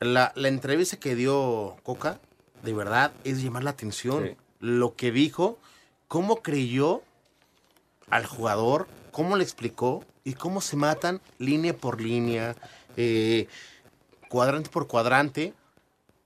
[0.00, 2.20] La, la entrevista que dio Coca,
[2.62, 4.24] de verdad, es llamar la atención.
[4.26, 4.36] Sí.
[4.60, 5.58] Lo que dijo,
[6.08, 7.02] cómo creyó
[8.10, 12.56] al jugador, cómo le explicó y cómo se matan línea por línea,
[12.96, 13.48] eh,
[14.28, 15.54] cuadrante por cuadrante,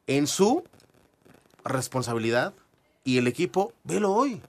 [0.06, 0.64] en su
[1.64, 2.54] responsabilidad.
[3.04, 4.42] Y el equipo, velo hoy.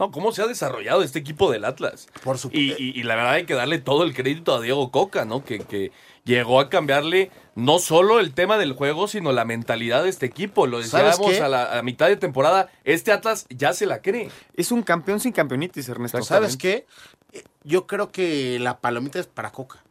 [0.00, 2.08] No, cómo se ha desarrollado este equipo del Atlas.
[2.24, 4.90] Por su Y, y- y la verdad hay que darle todo el crédito a Diego
[4.90, 5.44] Coca, ¿no?
[5.44, 5.92] Que, que
[6.24, 10.66] llegó a cambiarle no solo el tema del juego, sino la mentalidad de este equipo.
[10.66, 14.30] Lo ¿Sabes decíamos a la a mitad de temporada, este Atlas ya se la cree.
[14.54, 16.22] Es un campeón sin campeonitis, Ernesto.
[16.22, 16.86] ¿Sabes qué?
[17.32, 19.84] Eh, Yo creo que la palomita es para Coca.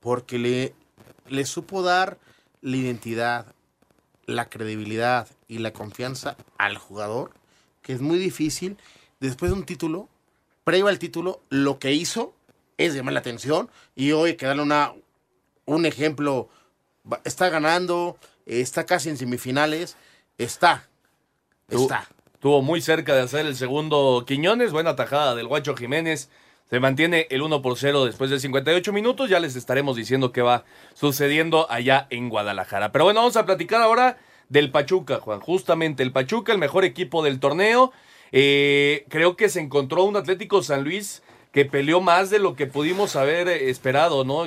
[0.00, 0.74] Porque le,
[1.28, 2.16] le supo dar
[2.62, 3.54] la identidad,
[4.24, 7.32] la credibilidad y la confianza al jugador,
[7.82, 8.78] que es muy difícil.
[9.22, 10.08] Después de un título,
[10.64, 12.34] previo al título, lo que hizo
[12.76, 13.70] es llamar la atención.
[13.94, 14.94] Y hoy hay que darle una,
[15.64, 16.48] un ejemplo.
[17.22, 19.96] Está ganando, está casi en semifinales.
[20.38, 20.88] Está.
[21.68, 22.08] Está.
[22.34, 26.28] Estuvo muy cerca de hacer el segundo Quiñones, buena tajada del Guacho Jiménez.
[26.68, 29.30] Se mantiene el 1 por 0 después de 58 minutos.
[29.30, 32.90] Ya les estaremos diciendo qué va sucediendo allá en Guadalajara.
[32.90, 35.38] Pero bueno, vamos a platicar ahora del Pachuca, Juan.
[35.38, 37.92] Justamente el Pachuca, el mejor equipo del torneo.
[38.32, 42.66] Eh, creo que se encontró un Atlético San Luis que peleó más de lo que
[42.66, 44.46] pudimos haber eh, esperado, ¿no?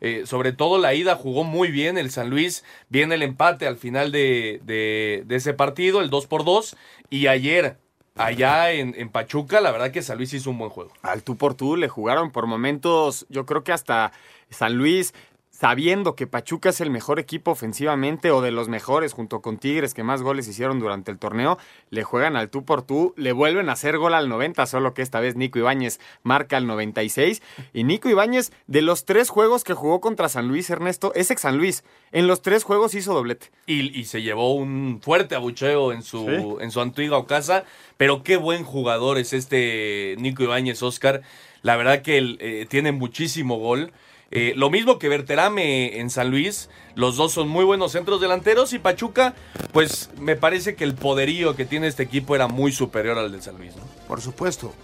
[0.00, 3.76] Eh, sobre todo la ida jugó muy bien el San Luis, viene el empate al
[3.76, 6.76] final de, ese partido, el 2 por 2
[7.08, 7.76] y ayer,
[8.14, 10.92] allá en Pachuca, la verdad que San Luis hizo un buen juego.
[11.02, 14.12] Al tú por tú le jugaron por momentos, yo creo que hasta
[14.50, 15.14] San Luis,
[15.58, 19.94] sabiendo que Pachuca es el mejor equipo ofensivamente o de los mejores junto con Tigres
[19.94, 21.56] que más goles hicieron durante el torneo,
[21.90, 25.00] le juegan al tú por tú, le vuelven a hacer gol al 90, solo que
[25.00, 27.40] esta vez Nico Ibáñez marca al 96
[27.72, 31.40] y Nico Ibáñez de los tres juegos que jugó contra San Luis Ernesto, es ex
[31.40, 33.50] San Luis, en los tres juegos hizo doblete.
[33.66, 36.62] Y, y se llevó un fuerte abucheo en su, Sí.
[36.64, 37.64] en su antigua casa.
[37.96, 41.22] Pero qué buen jugador es este Nico Ibáñez Oscar.
[41.62, 43.92] La verdad que él, eh, tiene muchísimo gol.
[44.32, 46.68] Eh, lo mismo que Berterame en San Luis.
[46.94, 48.72] Los dos son muy buenos centros delanteros.
[48.72, 49.34] Y Pachuca,
[49.72, 53.40] pues me parece que el poderío que tiene este equipo era muy superior al de
[53.40, 53.76] San Luis.
[53.76, 53.82] ¿no?
[54.08, 54.74] Por supuesto.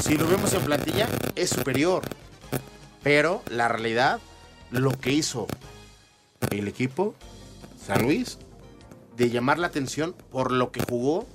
[0.00, 2.02] Si, lo vemos en plantilla, es superior.
[3.02, 4.20] Pero la realidad,
[4.70, 5.46] lo que hizo
[6.50, 7.14] el equipo,
[7.82, 8.38] San Luis,
[9.16, 11.26] de llamar la atención por lo que jugó.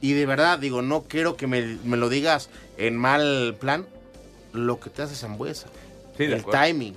[0.00, 3.86] Y de verdad, digo, no quiero que me, me lo digas en mal plan.
[4.52, 5.66] Lo que te hace Zambuesa.
[6.16, 6.60] Sí, de el acuerdo.
[6.60, 6.94] timing.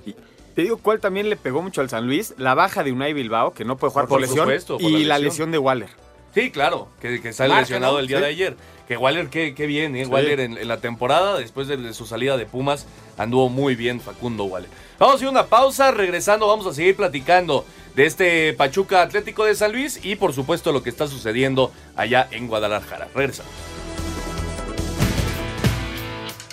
[0.54, 3.52] Te digo cuál también le pegó mucho al San Luis, la baja de Unai Bilbao,
[3.54, 5.24] que no puede jugar Por por, lesión, supuesto, por y la la lesión.
[5.24, 5.88] lesión de Waller.
[6.34, 7.98] Sí, claro, que, que sale Marca, lesionado ¿no?
[8.00, 8.22] el día Sí.
[8.24, 8.56] de ayer.
[8.86, 10.04] Que Waller, qué, qué bien, ¿eh?
[10.04, 10.10] Sí.
[10.10, 14.00] Waller en, en la temporada, después de, de su salida de Pumas, anduvo muy bien
[14.00, 14.68] Facundo Waller.
[14.98, 19.54] Vamos a hacer una pausa, regresando vamos a seguir platicando de este Pachuca Atlético de
[19.54, 23.08] San Luis y por supuesto lo que está sucediendo allá en Guadalajara.
[23.14, 23.52] Regresamos.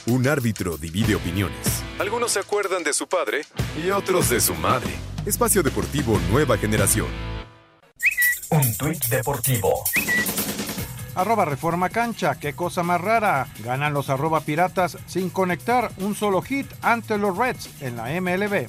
[0.08, 1.84] Un árbitro divide opiniones.
[1.98, 3.46] Algunos se acuerdan de su padre
[3.82, 4.92] y otros de su madre.
[5.26, 7.08] Espacio Deportivo Nueva Generación.
[8.50, 9.82] Un tuit deportivo.
[11.16, 13.48] Arroba Reforma Cancha, qué cosa más rara.
[13.64, 18.68] Ganan los arroba piratas sin conectar un solo hit ante los Reds en la MLB.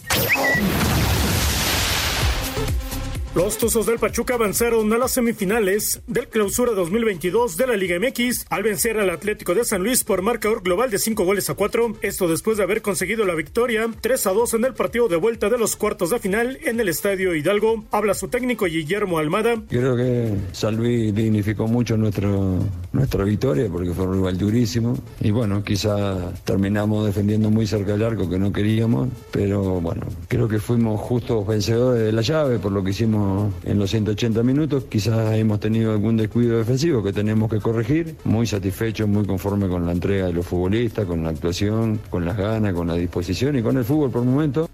[3.36, 8.46] Los Tuzos del Pachuca avanzaron a las semifinales del Clausura 2022 de la Liga MX
[8.48, 11.96] al vencer al Atlético de San Luis por marcador global de 5 goles a 4.
[12.00, 15.50] Esto después de haber conseguido la victoria 3 a 2 en el partido de vuelta
[15.50, 17.84] de los cuartos de final en el Estadio Hidalgo.
[17.90, 19.62] Habla su técnico Guillermo Almada.
[19.68, 22.58] Creo que San Luis dignificó mucho nuestro,
[22.94, 24.98] nuestra victoria porque fue un rival durísimo.
[25.20, 30.48] Y bueno, quizá terminamos defendiendo muy cerca del arco que no queríamos, pero bueno, creo
[30.48, 33.25] que fuimos justos vencedores de la llave por lo que hicimos
[33.64, 34.84] en los 180 minutos.
[34.88, 38.16] Quizás hemos tenido algún descuido defensivo que tenemos que corregir.
[38.24, 42.36] Muy satisfecho, muy conforme con la entrega de los futbolistas, con la actuación, con las
[42.36, 44.68] ganas, con la disposición y con el fútbol por momento.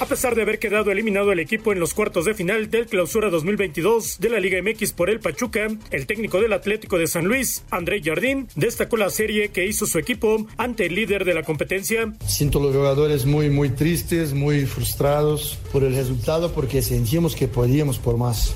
[0.00, 3.30] A pesar de haber quedado eliminado el equipo en los cuartos de final del Clausura
[3.30, 7.64] 2022 de la Liga MX por el Pachuca, el técnico del Atlético de San Luis,
[7.70, 12.12] André Jardín, destacó la serie que hizo su equipo ante el líder de la competencia.
[12.24, 17.98] Siento los jugadores muy, muy tristes, muy frustrados por el resultado porque sentíamos que podíamos
[17.98, 18.54] por más.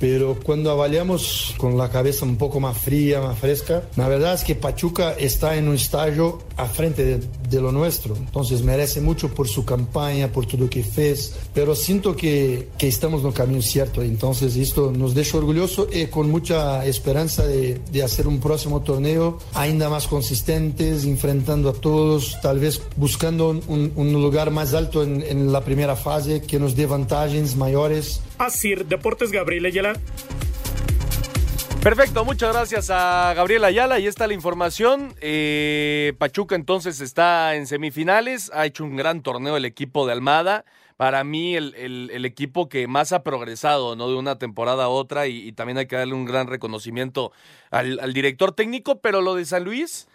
[0.00, 4.44] Pero cuando avaliamos con la cabeza un poco más fría, más fresca, la verdad es
[4.44, 7.18] que Pachuca está en un estallo a frente
[7.50, 8.16] de, lo nuestro.
[8.16, 11.34] Entonces merece mucho por su campaña, por todo lo que fez.
[11.52, 14.02] Pero siento que, que estamos en el camino cierto.
[14.02, 19.38] Entonces esto nos deja orgulloso y con mucha esperanza de, de hacer un próximo torneo
[19.54, 25.62] ainda más consistentes, enfrentando a todos, tal vez buscando un, lugar más alto en, la
[25.62, 28.20] primera fase que nos dé vantagens mayores.
[28.38, 29.94] Asir Deportes Gabriel Ayala.
[31.82, 33.98] Perfecto, muchas gracias a Gabriel Ayala.
[34.00, 35.14] Y está la información.
[35.20, 38.50] Eh, Pachuca entonces está en semifinales.
[38.52, 40.64] Ha hecho un gran torneo el equipo de Almada.
[40.96, 44.08] Para mí, el, el- equipo que más ha progresado, ¿no?
[44.08, 45.28] De una temporada a otra.
[45.28, 47.30] Y, también hay que darle un gran reconocimiento
[47.70, 49.00] al director técnico.
[49.00, 50.08] Pero lo de San Luis,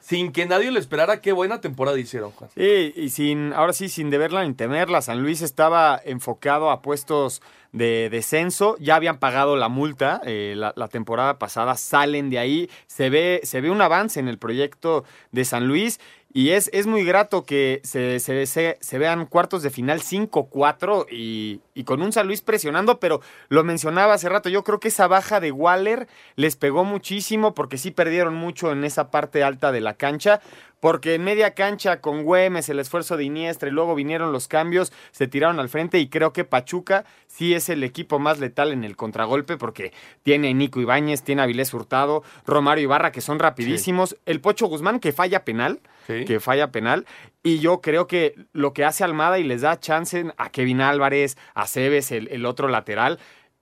[0.00, 2.32] sin que nadie lo esperara, qué buena temporada hicieron.
[2.54, 7.42] Sí, y sin, ahora sí, sin deberla ni temerla, San Luis estaba enfocado a puestos
[7.72, 12.70] de descenso, ya habían pagado la multa eh, la, la temporada pasada, salen de ahí,
[12.86, 16.00] se ve, se ve un avance en el proyecto de San Luis
[16.32, 21.60] y es, es muy grato que se, se, se- vean cuartos de final 5-4 y,
[21.74, 25.08] y con un San Luis presionando, pero lo mencionaba hace rato, yo creo que esa
[25.08, 29.80] baja de Waller les pegó muchísimo porque sí perdieron mucho en esa parte alta de
[29.80, 30.40] la cancha,
[30.80, 34.92] porque en media cancha con Güemes, el esfuerzo de Iniestra y luego vinieron los cambios,
[35.12, 38.84] se tiraron al frente y creo que Pachuca sí es el equipo más letal en
[38.84, 44.40] el contragolpe porque tiene Nico Ibáñez, tiene Avilés Hurtado, Romario Ibarra que son rapidísimos, el
[44.40, 46.24] Pocho Guzmán que falla penal, Sí.
[46.24, 47.06] que falla penal
[47.42, 51.36] y yo creo que lo que hace Almada y les da chance a Kevin Álvarez,
[51.54, 53.18] a Cebes, el, el otro lateral,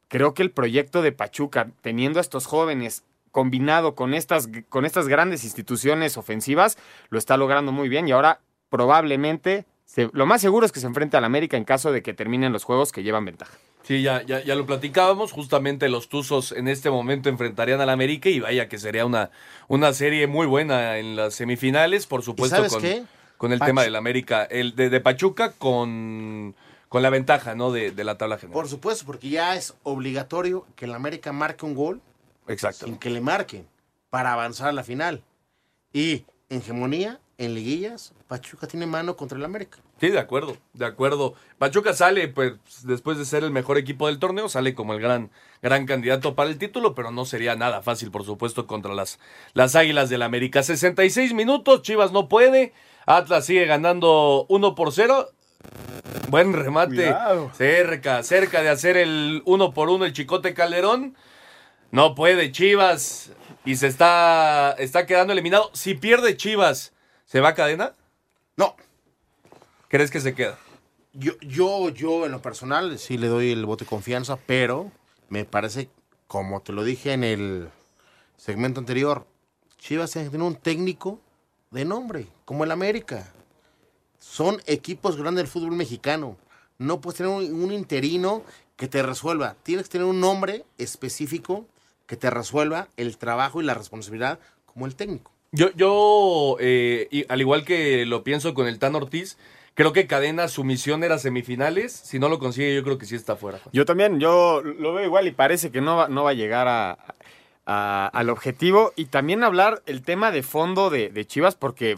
[0.06, 5.08] creo que el proyecto de Pachuca, teniendo a estos jóvenes combinado con estas, con estas
[5.08, 6.78] grandes instituciones ofensivas,
[7.10, 10.86] lo está logrando muy bien y ahora probablemente, se- lo más seguro es que se
[10.86, 13.52] enfrente al América en caso de que terminen los juegos que llevan ventaja.
[13.82, 15.32] Sí, ya, ya, ya lo platicábamos.
[15.32, 19.30] Justamente los Tuzos en este momento enfrentarían al América y vaya que sería una,
[19.68, 23.04] una serie muy buena en las semifinales, por supuesto, sabes con, qué?
[23.36, 26.54] con el Pach- tema del América, el de, de Pachuca con,
[26.88, 27.70] con la ventaja, ¿no?
[27.72, 28.54] De, de la tabla general.
[28.54, 32.00] Por supuesto, porque ya es obligatorio que el América marque un gol
[32.48, 32.86] Exacto.
[32.86, 33.66] sin que le marquen
[34.10, 35.22] para avanzar a la final.
[35.92, 39.78] Y en hegemonía, en liguillas, Pachuca tiene mano contra el América.
[40.00, 41.34] Sí, de acuerdo, de acuerdo.
[41.58, 45.30] Pachuca sale, pues, después de ser el mejor equipo del torneo, sale como el gran,
[45.60, 49.18] gran candidato para el título, pero no sería nada fácil, por supuesto, contra las,
[49.54, 50.62] las Águilas del América.
[50.62, 52.72] 66 minutos, Chivas no puede,
[53.06, 55.30] Atlas sigue ganando 1 por 0.
[56.28, 57.50] Buen remate, Cuidado.
[57.56, 61.16] cerca, cerca de hacer el 1 por 1 el Chicote Calderón.
[61.90, 63.30] No puede Chivas
[63.64, 65.70] y se está, está quedando eliminado.
[65.72, 66.92] Si pierde Chivas,
[67.24, 67.94] ¿se va a cadena?
[68.56, 68.76] No.
[69.88, 70.58] ¿Crees que se queda?
[71.14, 74.92] Yo, yo, yo en lo personal sí le doy el voto de confianza, pero
[75.30, 75.88] me parece,
[76.26, 77.70] como te lo dije en el
[78.36, 79.26] segmento anterior,
[79.78, 81.20] Chivas tiene que tener un técnico
[81.70, 83.32] de nombre, como el América.
[84.18, 86.36] Son equipos grandes del fútbol mexicano.
[86.76, 88.42] No puedes tener un, un interino
[88.76, 89.56] que te resuelva.
[89.62, 91.66] Tienes que tener un nombre específico
[92.08, 95.30] que te resuelva el trabajo y la responsabilidad como el técnico.
[95.52, 99.38] Yo, yo eh, y al igual que lo pienso con el Tan Ortiz,
[99.74, 101.92] creo que Cadena, su misión era semifinales.
[101.92, 103.60] Si no lo consigue, yo creo que sí está fuera.
[103.72, 106.66] Yo también, yo lo veo igual y parece que no va, no va a llegar
[106.66, 106.98] a,
[107.66, 108.92] a- al objetivo.
[108.96, 111.96] Y también hablar el tema de fondo de, de Chivas, porque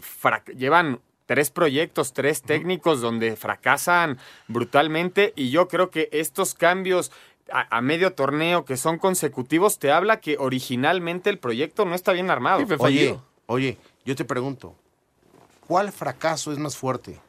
[0.57, 5.33] llevan tres proyectos, tres técnicos donde fracasan brutalmente.
[5.35, 7.11] Y yo creo que estos cambios
[7.53, 12.11] a, a medio torneo que son consecutivos te habla que originalmente el proyecto no está
[12.11, 12.65] bien armado.
[12.79, 14.75] Oye, oye, yo te pregunto,
[15.67, 17.19] ¿cuál fracaso es más fuerte?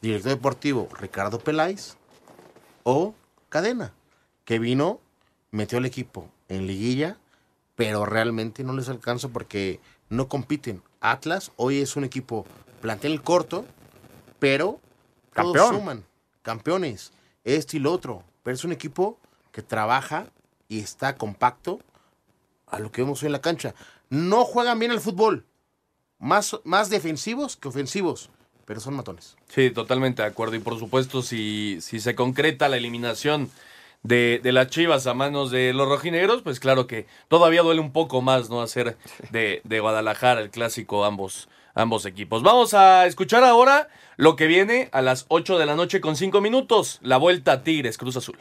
[0.00, 1.96] ¿Director deportivo Ricardo Peláez
[2.84, 3.14] o
[3.48, 3.92] Cadena?
[4.44, 5.00] Que vino,
[5.50, 7.18] metió al equipo en liguilla,
[7.76, 10.82] pero realmente no les alcanza porque no compiten.
[11.00, 12.46] Atlas hoy es un equipo
[12.80, 13.64] plantel corto,
[14.38, 14.80] pero
[15.34, 16.04] todos suman,
[16.42, 17.12] campeones,
[17.44, 18.24] esto y lo otro.
[18.42, 19.18] Pero es un equipo
[19.52, 20.26] que trabaja
[20.68, 21.80] y está compacto
[22.66, 23.74] a lo que vemos hoy en la cancha.
[24.08, 25.44] No juegan bien el fútbol.
[26.18, 28.30] Más, más defensivos que ofensivos,
[28.66, 29.36] pero son matones.
[29.48, 30.54] Sí, totalmente de acuerdo.
[30.54, 33.50] Y por supuesto, si, si se concreta la eliminación
[34.02, 37.92] de, de las Chivas a manos de los rojinegros, pues claro que todavía duele un
[37.92, 38.60] poco más, ¿no?
[38.60, 38.96] Hacer
[39.30, 42.42] de, de Guadalajara el clásico ambos, ambos equipos.
[42.42, 46.40] Vamos a escuchar ahora lo que viene a las 8 de la noche con 5
[46.40, 46.98] minutos.
[47.02, 48.38] La vuelta Tigres, Cruz Azul.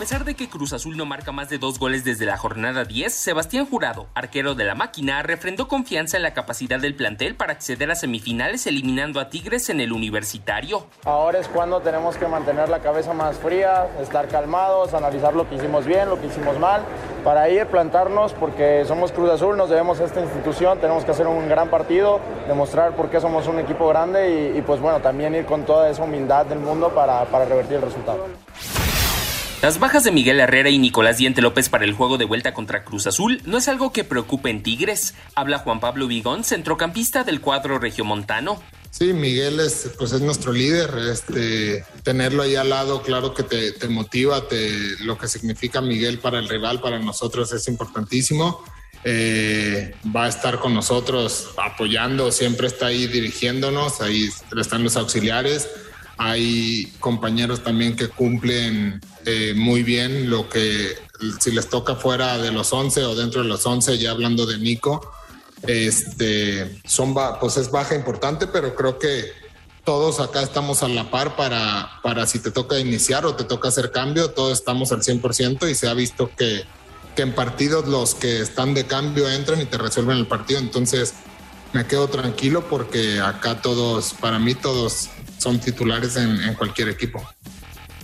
[0.00, 2.84] A pesar de que Cruz Azul no marca más de dos goles desde la jornada
[2.84, 7.52] 10, Sebastián Jurado, arquero de la máquina, refrendó confianza en la capacidad del plantel para
[7.52, 10.86] acceder a semifinales eliminando a Tigres en el universitario.
[11.04, 15.56] Ahora es cuando tenemos que mantener la cabeza más fría, estar calmados, analizar lo que
[15.56, 16.80] hicimos bien, lo que hicimos mal,
[17.22, 21.26] para ir plantarnos porque somos Cruz Azul, nos debemos a esta institución, tenemos que hacer
[21.26, 25.44] un gran partido, demostrar por qué somos un equipo grande y, pues bueno, también ir
[25.44, 28.24] con toda esa humildad del mundo para revertir el resultado.
[29.62, 32.82] Las bajas de Miguel Herrera y Nicolás Diente López para el juego de vuelta contra
[32.82, 35.14] Cruz Azul no es algo que preocupe en Tigres.
[35.34, 38.62] Habla Juan Pablo Vigón, centrocampista del cuadro regiomontano.
[38.90, 40.90] Sí, Miguel es, pues es nuestro líder.
[41.12, 46.38] Este, tenerlo ahí al lado, claro que te, motiva, te, lo que significa Miguel para
[46.38, 48.64] el rival, para nosotros es importantísimo.
[49.04, 55.68] Eh, va a estar con nosotros apoyando, siempre está ahí dirigiéndonos, ahí están los auxiliares.
[56.16, 60.96] Hay compañeros también que cumplen eh, muy bien lo que
[61.40, 64.58] si les toca fuera de los 11 o dentro de los 11, ya hablando de
[64.58, 65.12] Nico,
[65.62, 69.32] este, son pues es baja importante, pero creo que
[69.84, 73.68] todos acá estamos a la par para, para si te toca iniciar o te toca
[73.68, 76.64] hacer cambio, todos estamos al 100% y se ha visto que,
[77.14, 81.14] que en partidos los que están de cambio entran y te resuelven el partido, entonces
[81.72, 87.22] me quedo tranquilo porque acá todos, para mí todos son titulares en cualquier equipo.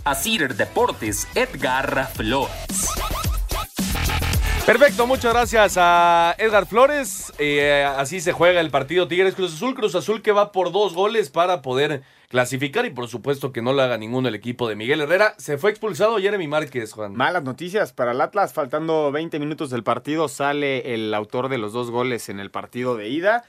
[0.07, 2.88] Asir Deportes, Edgar Flores.
[4.64, 7.33] Perfecto, muchas gracias a Edgar Flores.
[7.40, 9.75] Eh, así se juega el partido Tigres Cruz Azul.
[9.75, 13.73] Cruz Azul que va por dos goles para poder clasificar y por supuesto que no
[13.73, 15.35] lo haga ninguno el equipo de Miguel Herrera.
[15.38, 17.16] Se fue expulsado Jeremy Márquez, Juan.
[17.16, 18.53] Malas noticias para el Atlas.
[18.53, 22.97] Faltando 20 minutos del partido, sale el autor de los dos goles en el partido
[22.97, 23.45] de ida.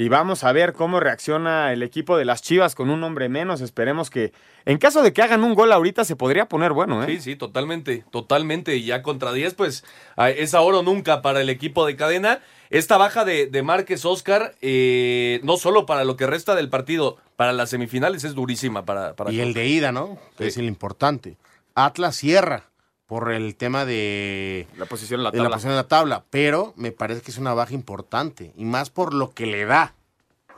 [0.00, 3.60] Y vamos a ver cómo reacciona el equipo de las Chivas con un hombre menos.
[3.60, 4.32] Esperemos que,
[4.64, 7.06] en caso de que hagan un gol ahorita, se podría poner bueno, ¿eh?
[7.06, 8.76] Sí, sí, totalmente, totalmente.
[8.76, 9.84] Y ya contra 10, pues
[10.16, 12.40] es ahora o nunca para el equipo de cadena.
[12.70, 17.16] Esta baja de, de Márquez Oscar, eh, no solo para lo que resta del partido,
[17.34, 20.16] para las semifinales es durísima para, para Y el de ida, ¿no?
[20.36, 21.38] Que es el importante.
[21.74, 22.68] Atlas cierra
[23.08, 25.50] por el tema de la posición en la de tabla.
[25.50, 29.14] posición en la tabla, pero me parece que es una baja importante y más por
[29.14, 29.94] lo que le da.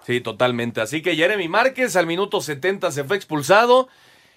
[0.05, 0.81] Sí, totalmente.
[0.81, 3.89] Así que Jeremy Márquez al minuto 70 se fue expulsado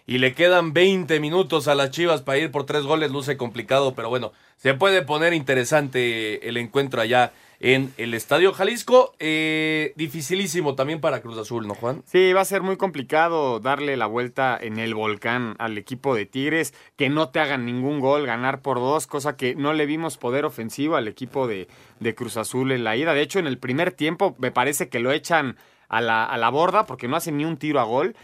[0.06, 3.12] y le quedan 20 minutos a las Chivas para ir por tres goles.
[3.12, 7.32] Luce complicado, pero bueno, se puede poner interesante el encuentro allá
[7.64, 9.16] en el Estadio Jalisco.
[9.20, 12.04] Eh, dificilísimo también para Cruz Azul, ¿no, Juan?
[12.06, 16.26] Sí, va a ser muy complicado darle la vuelta en el volcán al equipo de
[16.26, 20.18] Tigres, que no te hagan ningún gol, ganar por dos, cosa que no le vimos
[20.18, 21.70] poder ofensivo al equipo de,
[22.02, 23.14] de Cruz Azul en la ida.
[23.14, 25.56] De hecho, en el primer tiempo me parece que lo echan
[25.88, 28.16] a la, a la borda porque no hacen ni un tiro a gol.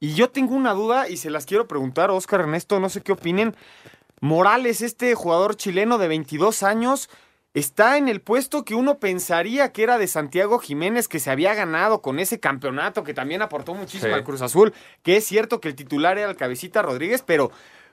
[0.00, 3.12] Y yo tengo una duda y se las quiero preguntar, Oscar Ernesto, no sé qué
[3.12, 3.54] opinen.
[4.20, 7.10] Morales, este jugador chileno de 22 años,
[7.52, 11.54] está en el puesto que uno pensaría que era de Santiago Jiménez, que se había
[11.54, 14.14] ganado con ese campeonato, que también aportó muchísimo Sí.
[14.14, 14.72] al Cruz Azul,
[15.02, 17.50] que es cierto que el titular era el Cabecita Rodríguez, pero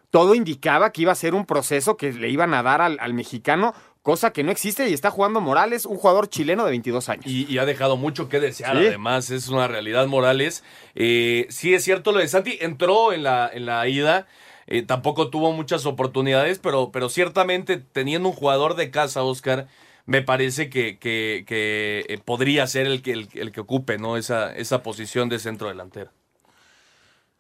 [0.10, 3.14] todo indicaba que iba a ser un proceso que le iban a dar al, al
[3.14, 3.74] mexicano
[4.08, 7.26] cosa que no existe y está jugando Morales, un jugador chileno de 22 años.
[7.28, 8.88] Y, ha dejado mucho que desear, Sí.
[8.88, 10.64] además, es una realidad Morales.
[10.95, 14.26] Eh, sí es cierto lo de Santi, entró en la, en la ida,
[14.68, 19.68] eh, tampoco tuvo muchas oportunidades, pero, pero ciertamente teniendo un jugador de casa, Oscar,
[20.05, 24.16] me parece que, que, que, eh, podría ser el que, el, el que ocupe ¿no?
[24.16, 26.12] esa, esa posición de centro delantero.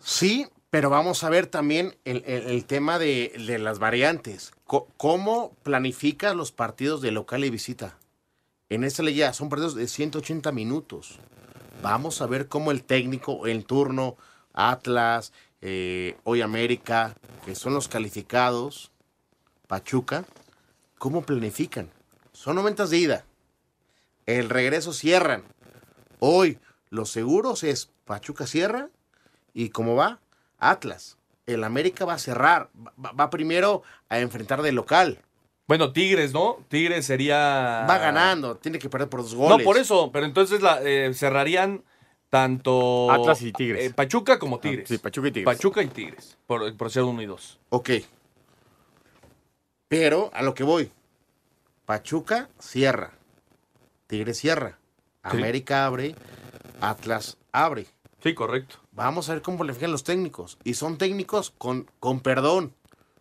[0.01, 4.51] Sí, pero vamos a ver también el, el- tema de, de las variantes.
[4.65, 7.97] ¿Cómo planificas los partidos de local y visita?
[8.69, 11.19] En esta liga son partidos de 180 minutos.
[11.81, 14.17] Vamos a ver cómo el técnico, el turno,
[14.53, 17.15] Atlas, eh, Hoy América,
[17.45, 18.91] que son los calificados,
[19.67, 20.25] Pachuca,
[20.97, 21.89] ¿cómo planifican?
[22.33, 23.25] Son noventas de ida.
[24.25, 25.43] El regreso cierran.
[26.19, 26.59] Hoy
[26.89, 28.89] los seguros es Pachuca cierra
[29.53, 30.19] y cómo va
[30.59, 31.17] Atlas.
[31.45, 35.19] El América va a cerrar, va, va primero a enfrentar de local.
[35.67, 36.59] Bueno, Tigres, ¿no?
[36.69, 37.85] Tigres sería...
[37.89, 39.57] Va ganando, tiene que perder por dos goles.
[39.57, 41.83] No, por eso, pero entonces la, eh, cerrarían
[42.29, 43.83] tanto Atlas y Tigres.
[43.85, 44.87] eh, Pachuca como Tigres.
[44.87, 45.55] Sí, Pachuca y Tigres.
[45.55, 47.59] Pachuca y Tigres, por, por ser uno y dos.
[47.69, 47.89] Ok.
[49.89, 50.91] Pero a lo que voy.
[51.85, 53.11] Pachuca cierra.
[54.07, 54.79] Tigres cierra.
[55.31, 55.37] Sí.
[55.37, 56.15] América abre.
[56.81, 57.87] Atlas abre.
[58.23, 58.77] Sí, correcto.
[58.97, 60.57] Vamos a ver cómo le fijan los técnicos.
[60.63, 62.73] Y son técnicos con, con perdón.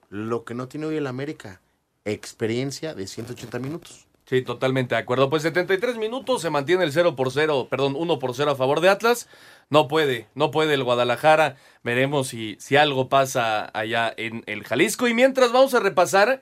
[0.09, 1.61] Lo que no tiene hoy el América.
[2.07, 4.07] Experiencia de 180 minutos.
[4.25, 5.29] Sí, totalmente de acuerdo.
[5.29, 8.81] Pues 73 minutos se mantiene el 0 por 0, perdón, 1 por 0 a favor
[8.81, 9.29] de Atlas.
[9.69, 11.57] No puede, no puede el Guadalajara.
[11.85, 15.09] Veremos si, si algo pasa allá en el Jalisco.
[15.09, 16.41] Y mientras vamos a repasar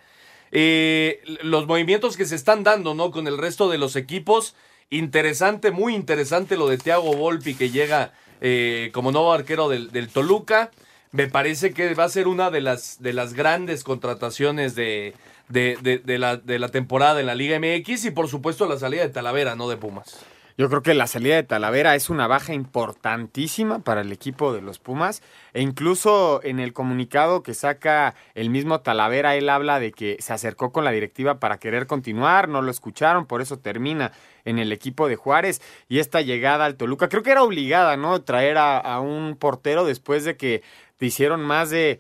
[0.53, 3.11] eh, los movimientos que se están dando, ¿no?
[3.11, 4.55] Con el resto de los equipos.
[4.91, 10.71] Interesante, muy interesante lo de Thiago Volpi que llega eh, como nuevo arquero del, Toluca.
[11.13, 15.15] Me parece que va a ser una de las, de las grandes contrataciones de,
[15.49, 18.79] de, de- de la, de la temporada en la Liga MX y por supuesto la
[18.79, 20.19] salida de Talavera, no de Pumas.
[20.57, 24.63] Yo creo que la salida de Talavera es una baja importantísima para el equipo de
[24.63, 25.21] los Pumas
[25.53, 30.33] e incluso en el comunicado que saca el mismo Talavera, él habla de que se
[30.33, 34.13] acercó con la directiva para querer continuar, no lo escucharon, por eso termina
[34.45, 38.23] en el equipo de Juárez y esta llegada al Toluca, creo que era obligada, ¿no?
[38.23, 40.63] Traer a, a un portero después de que
[40.99, 41.99] te hicieron más de,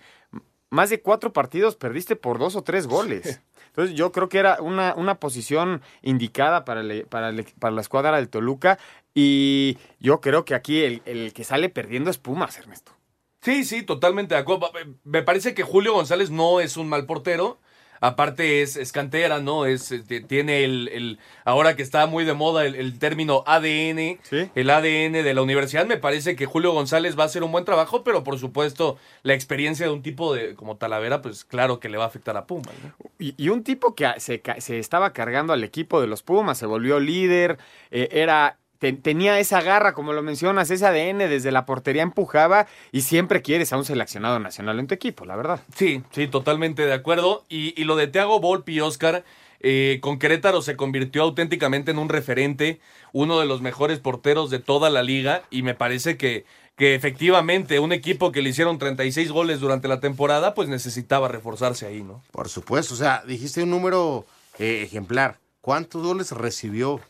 [0.70, 3.40] más de cuatro partidos, perdiste por dos o tres goles.
[3.74, 8.28] Entonces yo creo que era una, una posición indicada para, para, para la escuadra del
[8.28, 8.78] Toluca
[9.14, 12.92] y yo creo que aquí el, el que sale perdiendo es Pumas, Ernesto.
[13.40, 14.70] Sí, sí, totalmente de acuerdo.
[15.02, 17.58] Me parece que Julio González no es un mal portero.
[18.00, 19.66] Aparte es, es cantera, ¿no?
[19.66, 24.18] Es, eh, tiene el, el- ahora que está muy de moda el, el término ADN,
[24.54, 25.86] el ADN de la universidad.
[25.86, 29.34] Me parece que Julio González va a hacer un buen trabajo, pero por supuesto la
[29.34, 32.46] experiencia de un tipo de como Talavera, pues claro que le va a afectar a
[32.46, 32.74] Pumas.
[32.82, 32.92] ¿no?
[33.18, 37.00] Y, y un tipo que se estaba cargando al equipo de los Pumas, se volvió
[37.00, 37.58] líder,
[37.90, 42.66] eh, era te- tenía esa garra, como lo mencionas, ese ADN desde la portería empujaba
[42.92, 45.60] y siempre quieres a un seleccionado nacional en tu equipo, la verdad.
[45.74, 47.44] Sí, sí, totalmente de acuerdo.
[47.48, 49.24] Y, y lo de Thiago Volpi, Oscar,
[49.60, 52.78] eh, con Querétaro se convirtió auténticamente en un referente,
[53.12, 55.44] uno de los mejores porteros de toda la liga.
[55.50, 56.44] Y me parece que,
[56.76, 61.86] que efectivamente un equipo que le hicieron 36 goles durante la temporada, pues necesitaba reforzarse
[61.86, 62.22] ahí, ¿no?
[62.32, 64.26] Por supuesto, o sea, dijiste un número
[64.58, 65.38] eh, ejemplar.
[65.62, 67.00] ¿Cuántos goles recibió?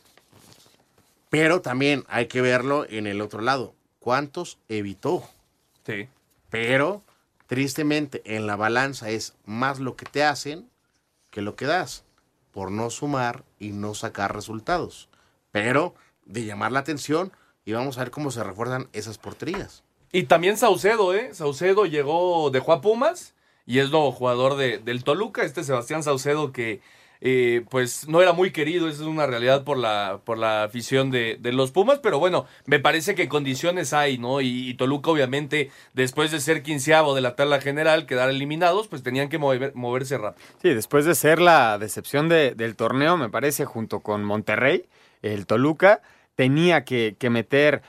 [1.29, 3.73] Pero también hay que verlo en el otro lado.
[3.99, 5.23] ¿Cuántos evitó?
[5.85, 6.07] Sí.
[6.49, 7.03] Pero,
[7.47, 10.69] tristemente, en la balanza es más lo que te hacen
[11.31, 12.05] que lo que das,
[12.51, 15.09] por no sumar y no sacar resultados.
[15.51, 15.95] Pero,
[16.25, 17.33] de llamar la atención,
[17.65, 19.83] y vamos a ver cómo se refuerzan esas porterías.
[20.11, 21.33] Y también Saucedo, ¿eh?
[21.33, 23.33] Saucedo llegó, dejó a Pumas
[23.65, 26.79] y es nuevo jugador de, del Toluca, este Sebastián Saucedo que
[27.21, 31.11] eh, pues no era muy querido, esa es una realidad por la, por la afición
[31.11, 34.41] de, de los Pumas, pero bueno, me parece que condiciones hay, ¿no?
[34.41, 39.29] Y, Toluca obviamente, después de ser quinceavo de la tabla general, quedar eliminados, pues tenían
[39.29, 40.45] que mover- moverse rápido.
[40.61, 44.85] Sí, después de ser la decepción de- del torneo, me parece, junto con Monterrey,
[45.21, 46.01] el Toluca
[46.35, 47.81] tenía que, que meter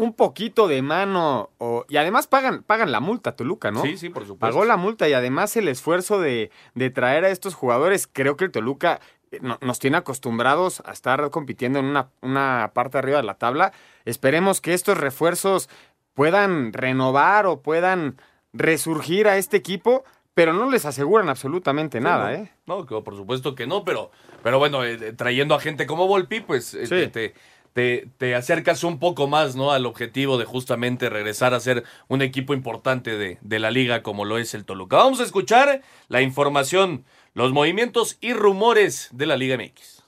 [0.00, 3.82] un poquito de mano o- y además pagan, pagan la multa Toluca, ¿no?
[3.82, 4.38] Sí, sí, por supuesto.
[4.40, 8.44] Pagó la multa y además el esfuerzo de, de traer a estos jugadores, creo que
[8.46, 9.00] el Toluca
[9.32, 13.34] eh, no- nos tiene acostumbrados a estar compitiendo en una, una parte arriba de la
[13.34, 13.72] tabla.
[14.04, 15.68] Esperemos que estos refuerzos
[16.14, 18.16] puedan renovar o puedan
[18.52, 22.52] resurgir a este equipo, pero no les aseguran absolutamente nada, no, ¿eh?
[22.66, 24.10] No, por supuesto que no, pero,
[24.42, 27.08] pero bueno, eh, trayendo a gente como Volpi, pues eh, Sí.
[27.08, 27.34] te,
[27.72, 29.70] te, te- acercas un poco más ¿no?
[29.72, 34.24] al objetivo de justamente regresar a ser un equipo importante de, de la liga como
[34.24, 34.96] lo es el Toluca.
[34.96, 37.04] Vamos a escuchar la información
[37.34, 40.02] los movimientos y rumores de la Liga MX.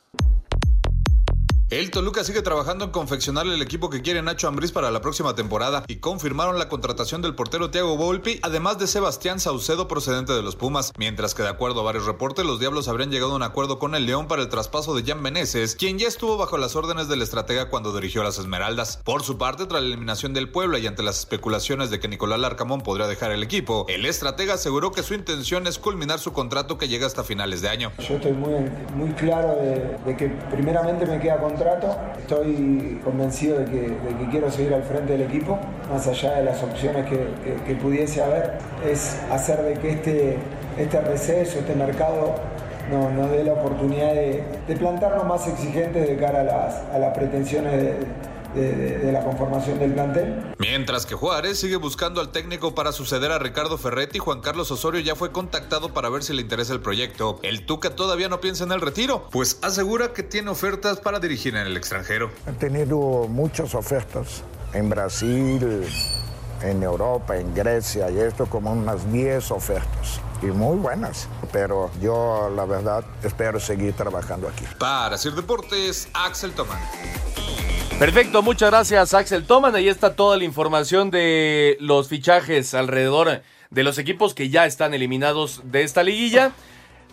[1.73, 5.35] El Toluca sigue trabajando en confeccionarle el equipo que quiere Nacho Ambriz para la próxima
[5.35, 10.43] temporada y confirmaron la contratación del portero Thiago Volpi, además de Sebastián Saucedo procedente de
[10.43, 13.43] los Pumas, mientras que de acuerdo a varios reportes los Diablos habrían llegado a un
[13.43, 16.77] acuerdo con el León para el traspaso de Jan Meneses, quien ya estuvo bajo las
[16.77, 18.99] órdenes del estratega cuando dirigió las Esmeraldas.
[18.99, 22.39] Por su parte, tras la eliminación del Puebla y ante las especulaciones de que Nicolás
[22.39, 26.77] Larcamón podría dejar el equipo, el estratega aseguró que su intención es culminar su contrato
[26.77, 27.93] que llega hasta finales de año.
[28.07, 31.41] Yo estoy muy, claro de, de que primeramente me queda
[32.19, 33.97] Estoy convencido de que,
[34.31, 35.59] quiero seguir al frente del equipo,
[35.89, 40.37] más allá de las opciones que, pudiese haber, es hacer de que este,
[40.77, 42.35] este receso, este mercado
[42.91, 44.45] nos dé la oportunidad de,
[44.77, 47.73] plantarnos más exigentes de cara a las, a las pretensiones
[48.55, 50.55] de, la conformación del plantel.
[50.59, 55.01] Mientras que Juárez sigue buscando al técnico para suceder a Ricardo Ferretti, Juan Carlos Osorio
[55.01, 57.39] ya fue contactado para ver si le interesa el proyecto.
[57.43, 61.57] El Tuca todavía no piensa en el retiro, pues asegura que tiene ofertas para dirigir
[61.57, 62.31] en el extranjero.
[62.47, 64.43] Ha tenido muchas ofertas
[64.73, 65.85] en Brasil,
[66.63, 71.29] en Europa, en Grecia, y esto como unas 10 ofertas y muy buenas.
[71.53, 74.65] Pero yo, la verdad, espero seguir trabajando aquí.
[74.79, 76.81] Para hacer deportes, Axel Tomán.
[77.99, 79.75] Perfecto, muchas gracias Axel Toman.
[79.75, 84.93] Ahí está toda la información de los fichajes alrededor de los equipos que ya están
[84.95, 86.53] eliminados de esta liguilla.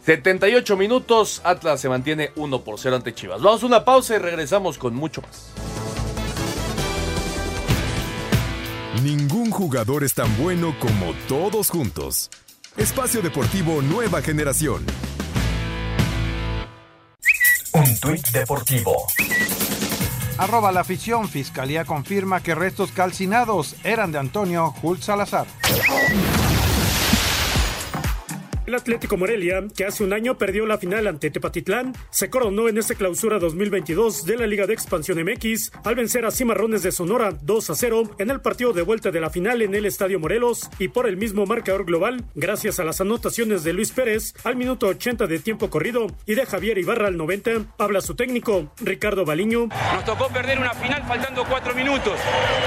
[0.06, 3.42] 78 minutos, Atlas se mantiene 1 por 0 ante Chivas.
[3.42, 5.52] Vamos a una pausa y regresamos con mucho más.
[9.04, 12.30] Ningún jugador es tan bueno como todos juntos.
[12.76, 14.86] Espacio Deportivo Nueva Generación.
[17.74, 18.96] Un tuit deportivo.
[20.40, 25.46] Arroba la afición, Fiscalía confirma que restos calcinados eran de Antonio Jul Salazar.
[28.70, 32.78] El Atlético Morelia, que hace un año perdió la final ante Tepatitlán, se coronó en
[32.78, 37.32] esta clausura 2022 de la Liga de Expansión MX al vencer a Cimarrones de Sonora
[37.32, 40.70] 2 a 0 en el partido de vuelta de la final en el Estadio Morelos
[40.78, 44.86] y por el mismo marcador global, gracias a las anotaciones de Luis Pérez al minuto
[44.86, 49.70] 80 de tiempo corrido y de Javier Ibarra al 90, habla su técnico, Ricardo Baliño.
[49.96, 52.20] Nos tocó perder una final faltando cuatro minutos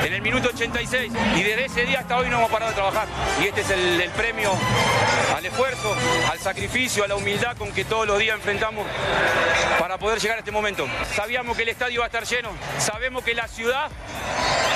[0.05, 3.07] en el minuto 86 y desde ese día hasta hoy no hemos parado de trabajar
[3.40, 4.50] y este es el, el premio
[5.36, 5.91] al esfuerzo
[6.30, 8.86] al sacrificio, a la humildad con que todos los días enfrentamos
[9.78, 10.86] para poder llegar a este momento.
[11.14, 13.90] Sabíamos que el estadio va a estar lleno, sabemos que la ciudad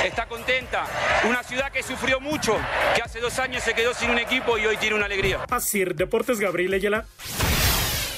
[0.04, 0.86] está contenta,
[1.24, 2.56] una ciudad que sufrió mucho,
[2.94, 5.44] que hace dos años se quedó sin un equipo y hoy tiene una alegría.
[5.50, 7.06] Así, Deportes Gabriel Ayala.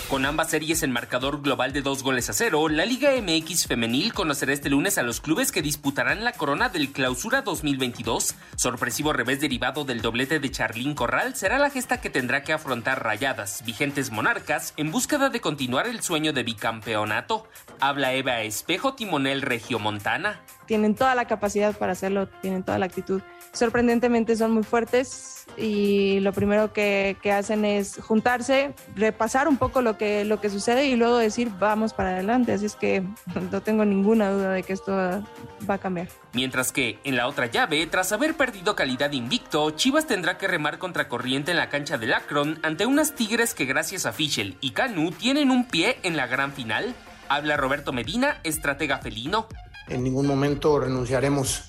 [0.09, 4.14] Con ambas series en marcador global de dos goles a cero, la Liga MX Femenil
[4.14, 8.34] conocerá este lunes a los clubes que disputarán la corona del Clausura 2022.
[8.56, 13.04] Sorpresivo revés derivado del doblete de Charlín Corral será la gesta que tendrá que afrontar
[13.04, 17.46] Rayadas, vigentes monarcas, en búsqueda de continuar el sueño de bicampeonato.
[17.78, 20.40] Habla Eva Espejo, timonel regiomontana.
[20.69, 23.23] Tienen toda la capacidad para hacerlo, tienen toda la actitud.
[23.53, 29.81] Sorprendentemente son muy fuertes y lo primero que, que hacen es juntarse, repasar un poco
[29.81, 32.53] lo que, lo que sucede y luego decir vamos para adelante.
[32.53, 33.03] Así es que
[33.51, 36.09] no tengo ninguna duda de que esto va a cambiar.
[36.35, 40.77] Mientras que en la otra llave, tras haber perdido calidad invicto, Chivas tendrá que remar
[40.77, 44.73] contra corriente en la cancha del Akron ante unas Tigres que gracias a Fischel y
[44.73, 46.95] Canu tienen un pie en la gran final.
[47.31, 49.49] Habla Roberto Medina, estratega felino.
[49.89, 51.64] En ningún momento renunciaremos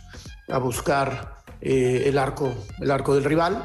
[0.50, 3.64] a buscar eh, el, arco, el arco del rival,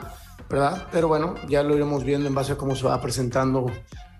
[0.48, 0.88] ¿verdad?
[0.92, 3.70] Pero bueno, ya lo iremos viendo en base a cómo se va presentando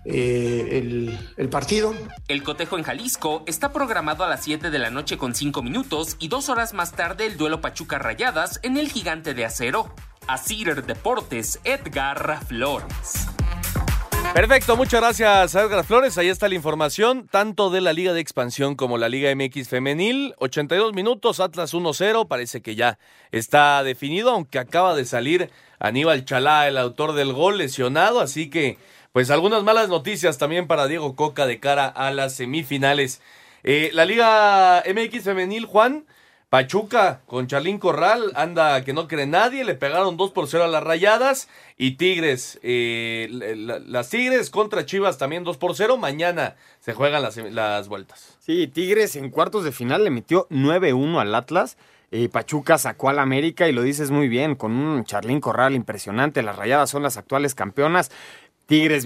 [0.05, 1.93] eh, el, partido.
[2.27, 6.15] El cotejo en Jalisco está programado a las 7 de la noche con 5 minutos
[6.19, 9.93] y dos horas más tarde el duelo Pachuca Rayadas en el Gigante de Acero.
[10.27, 13.27] Asir Deportes, Edgar Flores.
[14.33, 16.17] Perfecto, muchas gracias Edgar Flores.
[16.17, 20.35] Ahí está la información, tanto de la Liga de Expansión como la Liga MX Femenil.
[20.39, 22.99] 82 minutos, Atlas 1-0, parece que ya
[23.31, 25.49] está definido, aunque acaba de salir
[25.79, 28.77] Aníbal Chalá, el autor del gol, lesionado, así que
[29.13, 33.21] pues algunas malas noticias también para Diego Coca de cara a las semifinales.
[33.63, 36.05] Eh, la Liga MX Femenil, Juan,
[36.55, 40.67] Pachuca con Charlín Corral, anda que no cree nadie, le pegaron 2 por 0 a
[40.69, 43.27] las Rayadas y Tigres, eh,
[43.85, 48.37] las Tigres contra Chivas también 2 por 0, mañana se juegan las, las vueltas.
[48.39, 51.75] Sí, Tigres en cuartos de final le metió 9-1 al Atlas.
[52.11, 56.41] Eh, Pachuca sacó al América y lo dices muy bien, con un Charlín Corral impresionante.
[56.41, 58.11] Las Rayadas son las actuales campeonas.
[58.65, 59.03] Tigres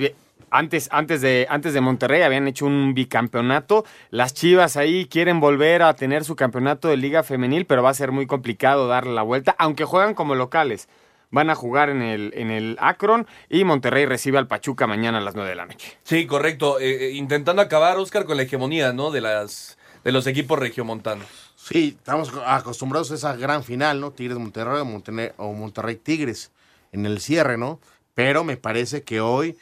[0.51, 3.85] antes, antes, de, antes de Monterrey habían hecho un bicampeonato.
[4.09, 7.93] Las Chivas ahí quieren volver a tener su campeonato de Liga Femenil, pero va a
[7.93, 10.87] ser muy complicado darle la vuelta, aunque juegan como locales.
[11.31, 15.21] van a jugar en el, en el Akron y Monterrey recibe al Pachuca mañana a
[15.21, 15.97] las 9 de la noche.
[16.03, 16.79] Sí, correcto.
[16.79, 19.11] Eh, eh, intentando acabar, Oscar, con la hegemonía, ¿no?
[19.11, 21.27] De las de los equipos regiomontanos.
[21.55, 24.11] Sí, estamos acostumbrados a esa gran final, ¿no?
[24.11, 26.51] Tigres Monterrey o Monterrey, o Monterrey Tigres
[26.91, 27.79] en el cierre, ¿no?
[28.13, 29.57] Pero me parece que hoy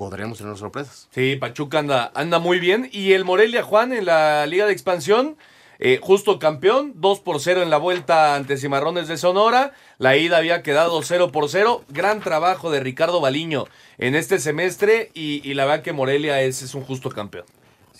[0.00, 1.08] podremos tener sorpresas.
[1.10, 2.88] Sí, Pachuca anda, anda muy bien.
[2.90, 5.36] Y el Morelia, Juan, en la Liga de Expansión,
[5.78, 9.74] eh, justo campeón, 2 por 0 en la vuelta ante Cimarrones de Sonora.
[9.98, 11.84] La ida había quedado 0 por 0.
[11.90, 13.66] Gran trabajo de Ricardo Baliño
[13.98, 17.44] en este semestre y, y la verdad que Morelia es, es un justo campeón.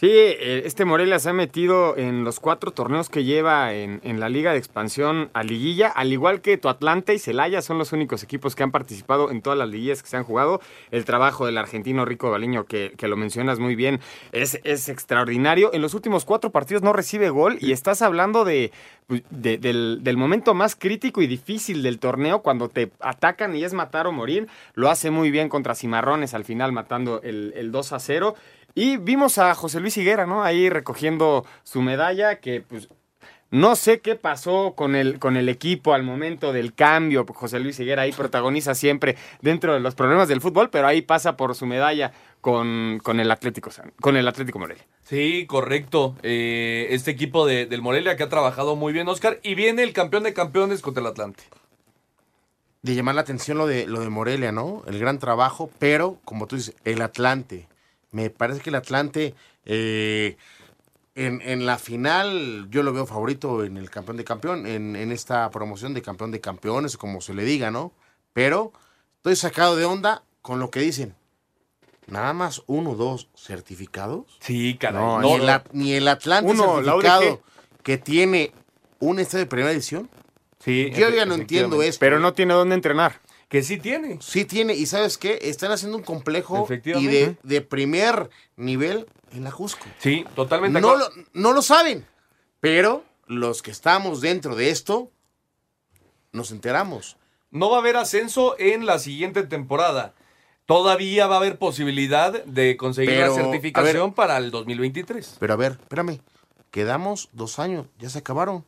[0.01, 4.18] Sí, eh, este Morelia se ha metido en los cuatro torneos que lleva en, en,
[4.18, 7.92] la Liga de Expansión a Liguilla, al igual que tu Atlanta y Celaya son los
[7.92, 10.62] únicos equipos que han participado en todas las liguillas que se han jugado.
[10.90, 14.01] El trabajo del argentino Rico Baliño, que, lo mencionas muy bien,
[14.32, 15.68] es, extraordinario.
[15.74, 18.72] En los últimos cuatro partidos no recibe gol y estás hablando de,
[19.28, 24.07] del, del, momento más crítico y difícil del torneo, cuando te atacan y es matar
[24.07, 24.48] o morir.
[24.72, 28.34] Lo hace muy bien contra Cimarrones al final, matando el, el 2 a 0.
[28.74, 30.42] Y vimos a José Luis Higuera, ¿no?
[30.42, 32.88] Ahí recogiendo su medalla, que pues
[33.50, 37.26] no sé qué pasó con el, con el equipo al momento del cambio.
[37.26, 41.36] José Luis Higuera ahí protagoniza siempre dentro de los problemas del fútbol, pero ahí pasa
[41.36, 44.84] por su medalla con, con el Atlético con el Atlético Morelia.
[45.02, 46.14] Sí, correcto.
[46.22, 49.40] Eh, este equipo de, del Morelia que ha trabajado muy bien, Oscar.
[49.42, 51.42] Y viene el campeón de campeones contra el Atlante.
[52.82, 54.84] De llamar la atención lo de, lo de Morelia, ¿no?
[54.86, 57.66] El gran trabajo, pero, como tú dices, el Atlante
[58.12, 59.34] me parece que el Atlante
[59.64, 60.36] eh,
[61.14, 65.12] en, en, la final yo lo veo favorito en el campeón de campeón, en, en,
[65.12, 67.92] esta promoción de campeón de campeones, como se le diga, ¿no?
[68.32, 68.72] Pero
[69.16, 71.14] estoy sacado de onda con lo que dicen.
[72.06, 74.38] Nada más uno o dos certificados.
[74.40, 75.00] Sí, caray.
[75.00, 77.40] No, No, ni, el, ni el Atlante Uno, certificado
[77.82, 78.52] que tiene
[78.98, 80.11] un estadio de primera edición.
[80.58, 82.00] Sí, Yo ya no entiendo esto.
[82.00, 83.20] Pero no tiene dónde entrenar.
[83.51, 84.18] Que sí tiene.
[84.22, 85.40] Sí tiene, y ¿sabes qué?
[85.42, 89.84] Están haciendo un complejo y de, de primer nivel en la Jusco.
[89.98, 90.80] Sí, totalmente.
[90.80, 92.07] No lo, no lo saben,
[92.61, 95.11] pero los que estamos dentro de esto
[96.30, 97.16] nos enteramos.
[97.51, 100.14] No va a haber ascenso en la siguiente temporada.
[100.64, 104.14] Todavía va a haber posibilidad de conseguir Pero, la certificación ver.
[104.14, 105.38] para el 2023.
[105.40, 106.20] Pero a ver, espérame,
[106.70, 108.64] quedamos dos años, ya se acabaron.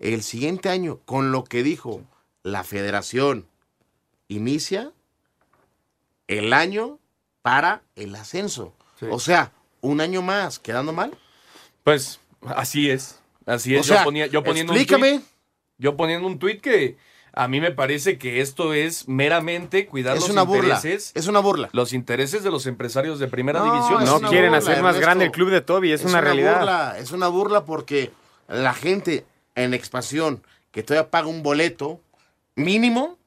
[0.00, 2.02] El siguiente año, con lo que dijo
[2.42, 3.46] la federación,
[4.28, 4.92] inicia
[6.28, 6.98] el año
[7.42, 8.72] para el ascenso.
[9.10, 11.16] O sea, un año más, quedando mal.
[11.82, 12.20] Pues
[12.56, 13.20] así es.
[13.46, 13.80] Así es.
[13.82, 15.12] O sea, yo ponía, yo poniendo explícame.
[15.14, 15.30] Un tuit,
[15.78, 16.96] yo poniendo un tuit que
[17.34, 21.12] a mí me parece que esto es meramente cuidar Es los una burla, intereses.
[21.14, 21.68] es una burla.
[21.72, 24.04] Los intereses de los empresarios de primera No, división.
[24.04, 25.00] No quieren burla, hacer más Ernesto.
[25.00, 26.58] grande el club de Toby, es, una, realidad.
[26.60, 28.10] burla, es una burla porque
[28.48, 32.00] la gente en expansión que todavía paga un boleto
[32.54, 33.18] mínimo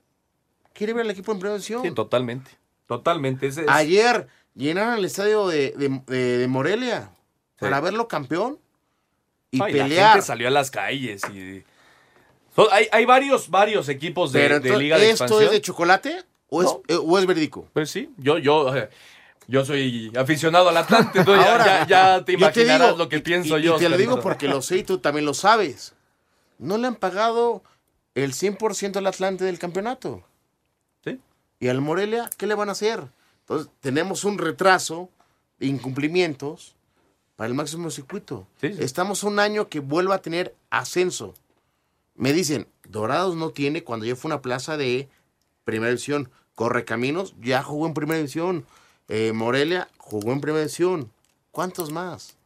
[0.78, 1.82] quiere ver al equipo en división.
[1.82, 2.52] Sí, totalmente.
[2.88, 3.48] Totalmente.
[3.48, 7.10] Ese es- Ayer llenaron el estadio de, de- de- de Morelia
[7.60, 8.60] para verlo campeón
[9.52, 10.12] y Ay, La pelear.
[10.14, 11.64] gente salió a las calles y.
[12.72, 15.44] Hay, hay varios, varios equipos de, Pero de entonces, Liga de ¿esto Expansión.
[15.46, 16.82] es de chocolate o es, No.
[16.88, 17.68] eh, o es verídico?
[17.74, 18.90] Pues sí, yo, yo, eh,
[19.48, 23.22] yo soy aficionado al Atlante, entonces Ahora, ya, ya te imaginarás digo, lo que y-
[23.22, 23.76] pienso y- yo.
[23.76, 25.94] Y te lo digo porque lo sé y tú también lo sabes.
[26.58, 27.62] No le han pagado
[28.16, 30.24] el 100% al Atlante del campeonato.
[31.60, 33.08] Y al Morelia, ¿qué le van a hacer?
[33.42, 35.10] Entonces, tenemos un retraso
[35.60, 36.76] de incumplimientos
[37.36, 38.48] para el máximo circuito.
[38.62, 38.84] Sí, sí.
[38.84, 41.34] Estamos un año que vuelva a tener ascenso.
[42.16, 45.08] Me dicen, Dorados no tiene cuando ya fue una plaza de
[45.64, 46.30] primera división.
[46.56, 48.66] Correcaminos ya jugó en primera división.
[49.08, 51.12] Eh, Morelia jugó en primera división.
[51.52, 52.38] ¿Cuántos más?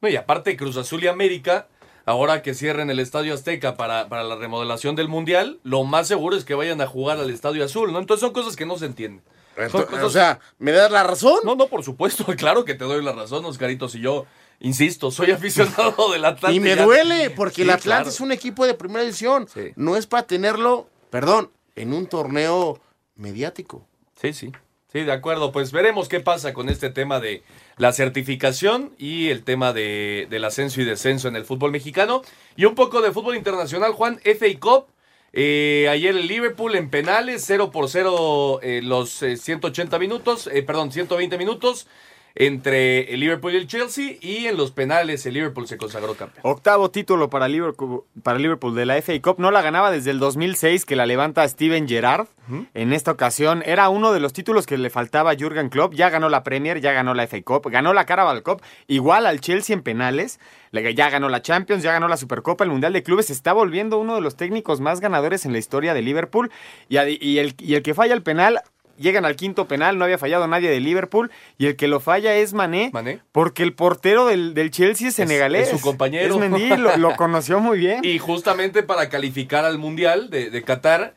[0.00, 1.68] No, y aparte Cruz Azul y América,
[2.06, 6.36] ahora que cierren el Estadio Azteca para, para la remodelación del Mundial, lo más seguro
[6.36, 7.98] es que vayan a jugar al Estadio Azul, ¿no?
[7.98, 9.22] Entonces son cosas que no se entienden.
[9.70, 11.38] Cosas- O sea, ¿me das la razón?
[11.44, 14.26] No, no, por supuesto, claro que te doy la razón, Oscarito, si yo,
[14.60, 16.56] insisto, soy aficionado del Atlante.
[16.56, 18.08] Y me duele, porque Sí, el Atlante claro.
[18.10, 19.46] es un equipo de primera división.
[19.52, 19.72] Sí.
[19.76, 22.80] No es para tenerlo, perdón, en un torneo
[23.16, 23.86] mediático.
[24.20, 24.52] Sí, sí.
[24.94, 25.50] Sí, de acuerdo.
[25.50, 27.42] Pues veremos qué pasa con este tema de
[27.78, 32.22] la certificación y el tema de, del ascenso y descenso en el fútbol mexicano.
[32.54, 34.86] Y un poco de fútbol internacional, Juan, FA Cup.
[35.32, 40.62] Eh, ayer el Liverpool en penales, 0 por 0 eh, los eh, 180 minutos, eh,
[40.62, 41.88] perdón, 120 minutos.
[42.36, 46.40] Entre el Liverpool y el Chelsea y en los penales el Liverpool se consagró campeón.
[46.42, 49.36] Octavo título para Liverpool, para Liverpool de la FA Cup.
[49.38, 52.26] No la ganaba desde el 2006 que la levanta Steven Gerrard.
[52.74, 55.94] En esta ocasión era uno de los títulos que le faltaba a Jurgen Klopp.
[55.94, 58.60] Ya ganó la Premier, ya ganó la FA Cup, ganó la Carabao Cup.
[58.86, 60.40] Igual al Chelsea en penales.
[60.72, 63.30] Ya ganó la Champions, ya ganó la Supercopa, el Mundial de Clubes.
[63.30, 66.50] Está volviendo uno de los técnicos más ganadores en la historia de Liverpool.
[66.88, 68.60] Y, y, el, y el que falla el penal
[68.98, 72.34] llegan al quinto penal, no había fallado nadie de Liverpool, y el que lo falla
[72.34, 72.90] es Mané,
[73.32, 75.68] porque el portero del, Chelsea es senegalés.
[75.68, 76.34] Es, su compañero.
[76.34, 78.04] Es Mendy, lo, conoció muy bien.
[78.04, 81.14] Y justamente para calificar al Mundial de, de, Qatar,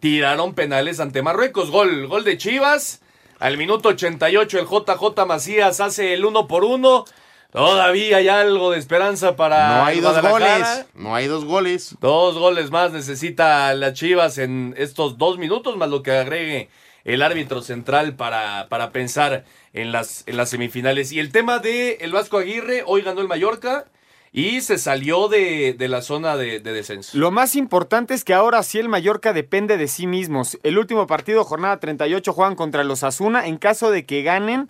[0.00, 1.70] tiraron penales ante Marruecos.
[1.70, 3.00] Gol, gol de Chivas.
[3.40, 7.04] Al minuto 88 el JJ Macías hace el uno por uno.
[7.52, 9.78] Todavía hay algo de esperanza para.
[9.78, 10.86] No hay dos goles.
[10.94, 11.96] No hay dos goles.
[12.00, 16.68] Dos goles más necesita la Chivas en estos dos minutos, más lo que agregue
[17.04, 21.12] el árbitro central para, para pensar en las, en las semifinales.
[21.12, 23.86] Y el tema de el Vasco Aguirre, hoy ganó el Mallorca.
[24.36, 27.16] Y se salió de, de la zona de, de, descenso.
[27.16, 30.58] Lo más importante es que ahora sí el Mallorca depende de sí mismos.
[30.64, 33.46] El último partido, jornada 38, juegan contra los Asuna.
[33.46, 34.68] En caso de que ganen,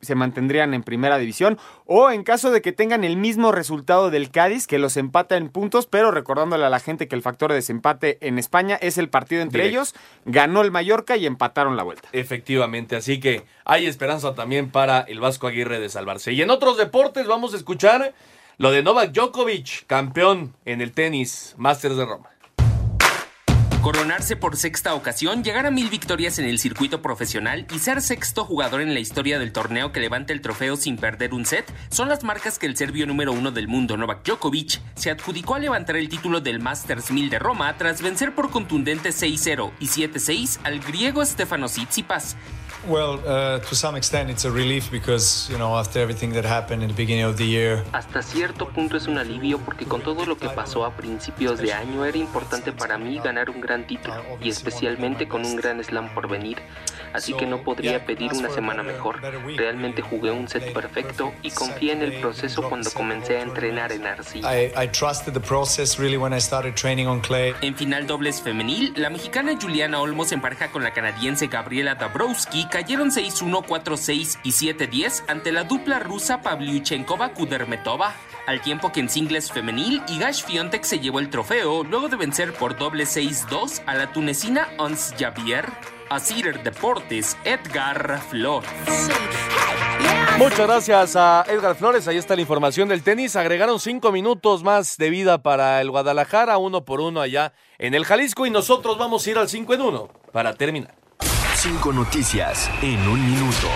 [0.00, 1.58] se, mantendrían en primera división.
[1.86, 5.48] O en caso de que tengan el mismo resultado del Cádiz, que los empata en
[5.48, 9.08] puntos, pero recordándole a la gente que el factor de desempate en España es el
[9.08, 9.94] partido entre ellos.
[10.26, 12.08] Ganó el Mallorca y empataron la vuelta.
[12.12, 16.32] Efectivamente, así que hay esperanza también para el Vasco Aguirre de salvarse.
[16.32, 18.14] Y en otros deportes vamos a escuchar
[18.58, 22.31] lo de Novak Djokovic, campeón en el tenis Masters de Roma.
[23.82, 28.44] Coronarse por sexta ocasión, llegar a mil victorias en el circuito profesional y ser sexto
[28.44, 32.08] jugador en la historia del torneo que levanta el trofeo sin perder un set son
[32.08, 35.96] las marcas que el serbio número uno del mundo, Novak Djokovic, se adjudicó a levantar
[35.96, 40.78] el título del Masters 1000 de Roma tras vencer por contundente 6-0 y 7-6 al
[40.78, 42.36] griego Stefanos Tsitsipas.
[42.84, 46.88] Well, to some extent it's a relief because, you know, after everything that happened at
[46.88, 47.84] the beginning of the year.
[47.92, 51.72] Hasta cierto punto es un alivio porque con todo lo que pasó a principios de
[51.72, 56.12] año era importante para mí ganar un gran título y especialmente con un gran slam
[56.12, 56.58] por venir.
[57.12, 59.20] Así que no podría pedir una semana mejor.
[59.56, 64.06] Realmente jugué un set perfecto y confié en el proceso cuando comencé a entrenar en
[64.06, 64.48] arcilla.
[64.54, 67.54] I, I trusted the process really when I started training on clay.
[67.60, 72.66] En final dobles femenil, la mexicana Juliana Olmos en pareja con la canadiense Gabriela Dabrowski
[72.66, 78.12] cayeron 6-1, 4-6 y 7-10 ante la dupla rusa Pavlyuchenkova-Kudermetova,
[78.46, 82.52] al tiempo que en singles femenil Igash Fiontek se llevó el trofeo luego de vencer
[82.52, 85.66] por doble 6-2 a la tunecina Ons Javier.
[86.12, 86.20] A
[86.62, 88.68] Deportes, Edgar Flores.
[90.36, 92.06] Muchas gracias a Edgar Flores.
[92.06, 93.34] Ahí está la información del tenis.
[93.34, 98.04] Agregaron cinco minutos más de vida para el Guadalajara, uno por uno allá en el
[98.04, 98.44] Jalisco.
[98.44, 100.94] Y nosotros vamos a ir al 5 en 1 para terminar.
[101.54, 103.68] Cinco noticias en un minuto.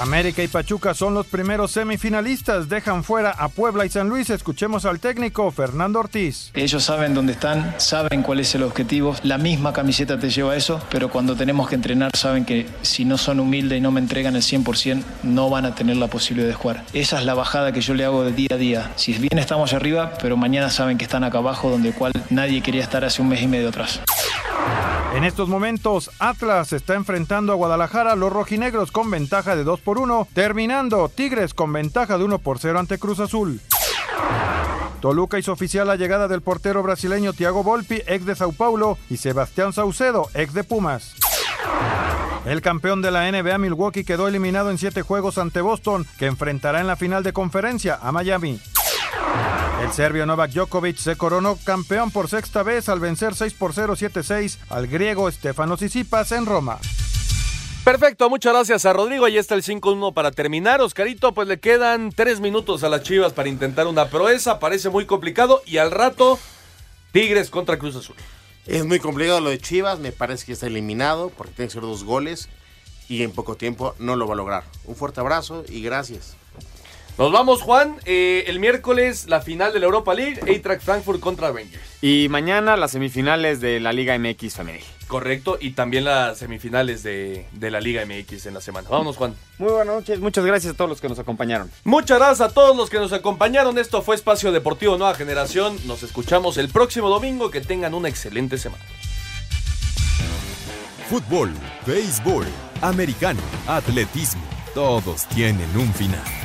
[0.00, 2.68] América y Pachuca son los primeros semifinalistas.
[2.68, 4.28] Dejan fuera a Puebla y San Luis.
[4.28, 6.50] Escuchemos al técnico Fernando Ortiz.
[6.54, 9.14] Ellos saben dónde están, saben cuál es el objetivo.
[9.22, 13.04] La misma camiseta te lleva a eso, pero cuando tenemos que entrenar saben que si
[13.04, 16.48] no son humildes y no me entregan el 100%, no van a tener la posibilidad
[16.48, 16.84] de jugar.
[16.92, 18.92] Esa es la bajada que yo le hago de día a día.
[18.96, 22.82] Si bien estamos arriba, pero mañana saben que están acá abajo, donde cual nadie quería
[22.82, 24.00] estar hace un mes y medio atrás.
[25.14, 29.98] En estos momentos, Atlas está enfrentando a Guadalajara, los rojinegros con ventaja de 2 por
[29.98, 33.60] 1, terminando Tigres con ventaja de 1 por 0 ante Cruz Azul.
[35.00, 39.18] Toluca hizo oficial la llegada del portero brasileño Thiago Volpi, ex de Sao Paulo, y
[39.18, 41.14] Sebastián Saucedo, ex de Pumas.
[42.46, 46.80] El campeón de la NBA Milwaukee quedó eliminado en 7 juegos ante Boston, que enfrentará
[46.80, 48.60] en la final de conferencia a Miami.
[49.82, 53.94] El serbio Novak Djokovic se coronó campeón por sexta vez al vencer 6 por 0
[53.96, 56.78] 7-6 al griego Stefanos Tsitsipas en Roma.
[57.84, 59.26] Perfecto, muchas gracias a Rodrigo.
[59.26, 60.80] Ahí está el 5-1 para terminar.
[60.80, 64.58] Oscarito, pues le quedan 3 minutos a las Chivas para intentar una proeza.
[64.58, 65.62] Parece muy complicado.
[65.66, 66.38] Y al rato,
[67.12, 68.16] Tigres contra Cruz Azul.
[68.64, 69.98] Es muy complicado lo de Chivas.
[69.98, 72.48] Me parece que está eliminado porque tiene que ser dos goles.
[73.06, 74.64] Y en poco tiempo no lo va a lograr.
[74.86, 76.36] Un fuerte abrazo y gracias.
[77.16, 77.96] Nos vamos, Juan.
[78.06, 81.80] Eh, el miércoles la final de la Europa League, Eintracht Frankfurt contra Rangers.
[82.02, 84.82] Y mañana las semifinales de la Liga MX femenil.
[85.06, 88.88] Correcto, y también las semifinales de, la Liga MX en la semana.
[88.88, 89.36] Vámonos, Juan.
[89.58, 91.70] Muy buenas noches, muchas gracias a todos los que nos acompañaron.
[91.84, 93.78] Muchas gracias a todos los que nos acompañaron.
[93.78, 95.78] Esto fue Espacio Deportivo Nueva Generación.
[95.86, 97.48] Nos escuchamos el próximo domingo.
[97.52, 98.82] Que tengan una excelente semana.
[101.08, 101.52] Fútbol,
[101.86, 102.46] béisbol,
[102.80, 104.42] americano, atletismo,
[104.74, 106.44] todos tienen un final